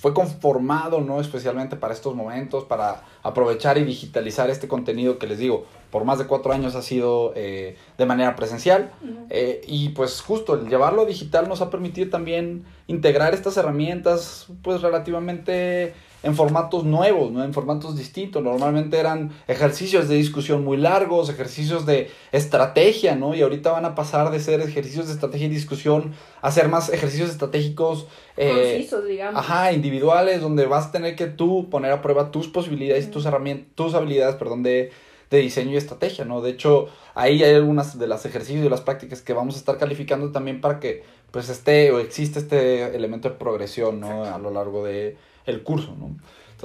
fue 0.04 0.12
conformado, 0.12 1.00
¿no? 1.00 1.18
Especialmente 1.18 1.76
para 1.76 1.94
estos 1.94 2.14
momentos, 2.14 2.64
para 2.64 3.04
aprovechar 3.22 3.78
y 3.78 3.84
digitalizar 3.84 4.50
este 4.50 4.68
contenido 4.68 5.18
que 5.18 5.26
les 5.26 5.38
digo, 5.38 5.64
por 5.90 6.04
más 6.04 6.18
de 6.18 6.26
cuatro 6.26 6.52
años 6.52 6.74
ha 6.74 6.82
sido 6.82 7.32
eh, 7.34 7.78
de 7.96 8.04
manera 8.04 8.36
presencial. 8.36 8.92
Eh, 9.30 9.62
y 9.66 9.88
pues 9.88 10.20
justo 10.20 10.60
el 10.60 10.68
llevarlo 10.68 11.06
digital 11.06 11.48
nos 11.48 11.62
ha 11.62 11.70
permitido 11.70 12.10
también 12.10 12.66
integrar 12.86 13.32
estas 13.32 13.56
herramientas, 13.56 14.48
pues 14.60 14.82
relativamente 14.82 15.94
en 16.24 16.34
formatos 16.34 16.84
nuevos, 16.84 17.30
¿no? 17.30 17.44
en 17.44 17.52
formatos 17.52 17.96
distintos. 17.96 18.42
Normalmente 18.42 18.98
eran 18.98 19.30
ejercicios 19.46 20.08
de 20.08 20.16
discusión 20.16 20.64
muy 20.64 20.78
largos, 20.78 21.28
ejercicios 21.28 21.84
de 21.84 22.10
estrategia, 22.32 23.14
¿no? 23.14 23.34
Y 23.34 23.42
ahorita 23.42 23.70
van 23.70 23.84
a 23.84 23.94
pasar 23.94 24.30
de 24.30 24.40
ser 24.40 24.62
ejercicios 24.62 25.06
de 25.06 25.12
estrategia 25.12 25.46
y 25.46 25.50
discusión 25.50 26.14
a 26.40 26.50
ser 26.50 26.68
más 26.68 26.88
ejercicios 26.88 27.30
estratégicos. 27.30 28.06
Eh, 28.38 28.72
Concisos, 28.72 29.06
digamos. 29.06 29.38
Ajá, 29.38 29.72
individuales, 29.72 30.40
donde 30.40 30.64
vas 30.64 30.86
a 30.86 30.92
tener 30.92 31.14
que 31.14 31.26
tú 31.26 31.68
poner 31.68 31.92
a 31.92 32.00
prueba 32.00 32.30
tus 32.30 32.48
posibilidades, 32.48 33.10
tus 33.10 33.26
herramientas, 33.26 33.68
tus 33.74 33.94
habilidades, 33.94 34.36
perdón, 34.36 34.62
de, 34.62 34.92
de 35.30 35.38
diseño 35.38 35.72
y 35.72 35.76
estrategia, 35.76 36.24
¿no? 36.24 36.40
De 36.40 36.50
hecho, 36.50 36.88
ahí 37.14 37.42
hay 37.42 37.54
algunas 37.54 37.98
de 37.98 38.06
las 38.06 38.24
ejercicios 38.24 38.64
y 38.64 38.68
las 38.70 38.80
prácticas 38.80 39.20
que 39.20 39.34
vamos 39.34 39.56
a 39.56 39.58
estar 39.58 39.76
calificando 39.76 40.32
también 40.32 40.62
para 40.62 40.80
que 40.80 41.02
pues 41.30 41.48
esté 41.48 41.90
o 41.90 41.98
existe 41.98 42.38
este 42.38 42.96
elemento 42.96 43.28
de 43.28 43.34
progresión, 43.34 44.00
¿no? 44.00 44.24
A 44.24 44.38
lo 44.38 44.50
largo 44.50 44.84
de 44.84 45.16
el 45.46 45.62
curso, 45.62 45.94
¿no? 45.98 46.16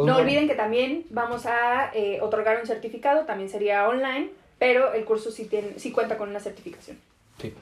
no 0.06 0.18
olviden 0.18 0.48
que 0.48 0.56
también 0.56 1.06
vamos 1.10 1.46
a 1.46 1.92
eh, 1.94 2.20
otorgar 2.22 2.60
un 2.60 2.68
certificado, 2.68 3.26
también 3.26 3.50
sería 3.50 3.88
online, 3.88 4.30
pero 4.58 4.94
el 4.94 5.04
curso 5.06 5.32
sí, 5.32 5.46
tiene, 5.46 5.78
sí 5.78 5.92
cuenta 5.92 6.18
con 6.18 6.30
una 6.30 6.40
certificación. 6.40 6.98
Sí. 7.38 7.54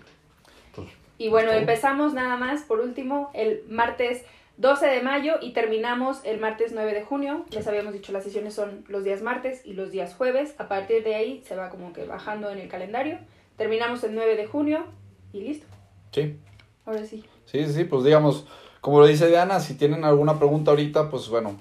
Pues, 0.76 0.90
y 1.18 1.30
bueno, 1.30 1.52
empezamos 1.52 2.14
nada 2.14 2.38
más, 2.38 2.64
por 2.64 2.80
último, 2.80 3.32
el 3.34 3.64
martes 3.70 4.24
12 4.58 4.88
de 4.88 5.02
mayo 5.02 5.36
y 5.42 5.52
terminamos 5.54 6.22
el 6.24 6.40
martes 6.40 6.72
9 6.74 6.94
de 6.94 7.04
junio. 7.04 7.46
Les 7.52 7.68
habíamos 7.68 7.94
dicho, 7.94 8.12
las 8.12 8.24
sesiones 8.24 8.54
son 8.54 8.84
los 8.88 9.04
días 9.04 9.22
martes 9.22 9.62
y 9.66 9.74
los 9.74 9.92
días 9.92 10.16
jueves. 10.16 10.56
A 10.58 10.68
partir 10.68 11.04
de 11.04 11.16
ahí 11.16 11.44
se 11.46 11.56
va 11.56 11.70
como 11.70 11.94
que 11.94 12.06
bajando 12.06 12.50
en 12.50 12.60
el 12.60 12.68
calendario. 12.68 13.20
Terminamos 13.56 14.04
el 14.04 14.16
9 14.16 14.36
de 14.36 14.48
junio 14.48 14.86
y 15.32 15.42
listo. 15.42 15.68
Sí. 16.12 16.38
Ahora 16.86 17.06
sí. 17.06 17.24
Sí, 17.46 17.66
sí, 17.68 17.84
pues 17.84 18.04
digamos, 18.04 18.48
como 18.82 19.00
lo 19.00 19.08
dice 19.08 19.28
Diana, 19.28 19.60
si 19.60 19.76
tienen 19.76 20.04
alguna 20.04 20.38
pregunta 20.38 20.72
ahorita, 20.72 21.10
pues 21.10 21.30
bueno, 21.30 21.56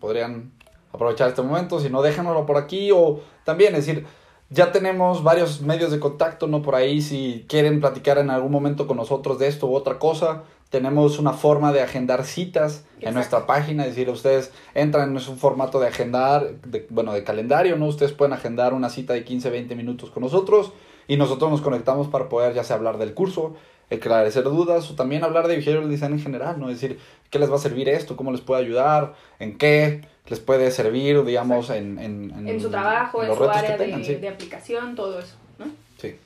podrían 0.00 0.52
aprovechar 0.92 1.28
este 1.28 1.42
momento. 1.42 1.80
Si 1.80 1.90
no, 1.90 2.02
déjanoslo 2.02 2.46
por 2.46 2.56
aquí 2.56 2.90
o 2.92 3.20
también, 3.44 3.74
es 3.74 3.86
decir, 3.86 4.06
ya 4.50 4.72
tenemos 4.72 5.22
varios 5.22 5.60
medios 5.60 5.90
de 5.90 5.98
contacto, 5.98 6.46
¿no? 6.46 6.62
Por 6.62 6.74
ahí, 6.74 7.02
si 7.02 7.44
quieren 7.48 7.80
platicar 7.80 8.18
en 8.18 8.30
algún 8.30 8.52
momento 8.52 8.86
con 8.86 8.96
nosotros 8.96 9.38
de 9.38 9.48
esto 9.48 9.66
u 9.66 9.74
otra 9.74 9.98
cosa, 9.98 10.44
tenemos 10.70 11.18
una 11.18 11.32
forma 11.32 11.72
de 11.72 11.82
agendar 11.82 12.24
citas 12.24 12.84
en 13.00 13.14
nuestra 13.14 13.46
página, 13.46 13.84
es 13.84 13.90
decir, 13.90 14.10
ustedes 14.10 14.52
entran 14.74 15.10
en 15.10 15.16
un 15.16 15.38
formato 15.38 15.78
de 15.80 15.88
agendar, 15.88 16.60
de, 16.62 16.86
bueno, 16.90 17.12
de 17.12 17.24
calendario, 17.24 17.76
¿no? 17.76 17.86
Ustedes 17.86 18.12
pueden 18.12 18.32
agendar 18.32 18.74
una 18.74 18.90
cita 18.90 19.12
de 19.12 19.24
15, 19.24 19.50
20 19.50 19.74
minutos 19.74 20.10
con 20.10 20.22
nosotros 20.22 20.72
y 21.08 21.16
nosotros 21.16 21.50
nos 21.50 21.60
conectamos 21.60 22.08
para 22.08 22.28
poder 22.28 22.54
ya 22.54 22.64
sea 22.64 22.76
hablar 22.76 22.98
del 22.98 23.14
curso, 23.14 23.54
esclarecer 23.90 24.44
dudas 24.44 24.90
o 24.90 24.94
también 24.94 25.24
hablar 25.24 25.48
de 25.48 25.56
behavioral 25.56 25.88
design 25.88 26.12
en 26.14 26.20
general, 26.20 26.58
¿no? 26.58 26.70
Es 26.70 26.80
decir, 26.80 26.98
¿qué 27.30 27.38
les 27.38 27.50
va 27.50 27.56
a 27.56 27.58
servir 27.58 27.88
esto? 27.88 28.16
¿Cómo 28.16 28.32
les 28.32 28.40
puede 28.40 28.62
ayudar? 28.62 29.14
¿En 29.38 29.58
qué 29.58 30.02
les 30.28 30.40
puede 30.40 30.70
servir, 30.70 31.24
digamos, 31.24 31.70
en, 31.70 31.98
en, 31.98 32.48
en, 32.48 32.60
su 32.60 32.68
trabajo, 32.68 33.22
en, 33.22 33.34
su 33.34 33.44
área 33.44 33.76
de, 33.76 34.18
de, 34.18 34.28
aplicación, 34.28 34.96
todo 34.96 35.20
eso, 35.20 35.36
¿no? 35.58 35.66
Sí. 35.98 36.16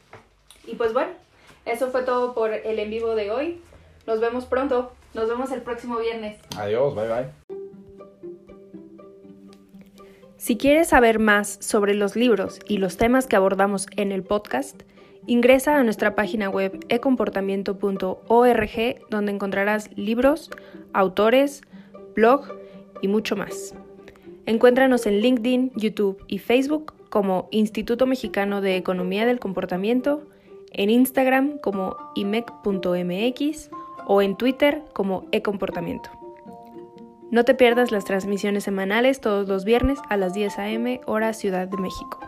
Y 0.67 0.75
pues 0.75 0.93
bueno, 0.93 1.13
eso 1.67 1.91
fue 1.91 2.03
todo 2.03 2.35
por 2.35 2.53
el 2.53 2.79
en 2.79 2.91
vivo 2.91 3.15
de 3.15 3.31
hoy. 3.31 3.61
Nos 4.07 4.21
vemos 4.21 4.47
pronto. 4.47 4.93
Nos 5.13 5.29
vemos 5.29 5.51
el 5.51 5.63
próximo 5.63 5.99
viernes. 5.99 6.39
Adiós, 6.57 6.95
bye 6.95 7.09
bye. 7.09 7.59
Si 10.41 10.57
quieres 10.57 10.89
saber 10.89 11.19
más 11.19 11.59
sobre 11.61 11.93
los 11.93 12.17
libros 12.17 12.61
y 12.67 12.79
los 12.79 12.97
temas 12.97 13.27
que 13.27 13.37
abordamos 13.37 13.87
en 13.97 14.11
el 14.11 14.23
podcast, 14.23 14.83
Ingresa 15.31 15.79
a 15.79 15.85
nuestra 15.85 16.17
página 16.17 16.51
web 16.51 16.85
ecomportamiento.org 16.89 19.07
donde 19.11 19.31
encontrarás 19.31 19.97
libros, 19.97 20.51
autores, 20.93 21.63
blog 22.17 22.49
y 23.01 23.07
mucho 23.07 23.37
más. 23.37 23.77
Encuéntranos 24.47 25.07
en 25.07 25.21
LinkedIn, 25.21 25.71
YouTube 25.77 26.21
y 26.27 26.39
Facebook 26.39 26.95
como 27.11 27.47
Instituto 27.53 28.07
Mexicano 28.07 28.61
de 28.61 28.75
Economía 28.75 29.25
del 29.25 29.39
Comportamiento, 29.39 30.27
en 30.73 30.91
Instagram 30.91 31.59
como 31.59 31.97
imec.mx 32.17 33.71
o 34.09 34.23
en 34.23 34.37
Twitter 34.37 34.83
como 34.93 35.29
ecomportamiento. 35.31 36.11
No 37.31 37.45
te 37.45 37.55
pierdas 37.55 37.93
las 37.93 38.05
transmisiones 38.05 38.65
semanales 38.65 39.21
todos 39.21 39.49
los 39.49 39.65
viernes 39.65 40.01
a 40.09 40.17
las 40.17 40.35
10 40.35 40.59
a.m. 40.59 41.01
hora 41.07 41.33
Ciudad 41.35 41.69
de 41.69 41.77
México. 41.77 42.19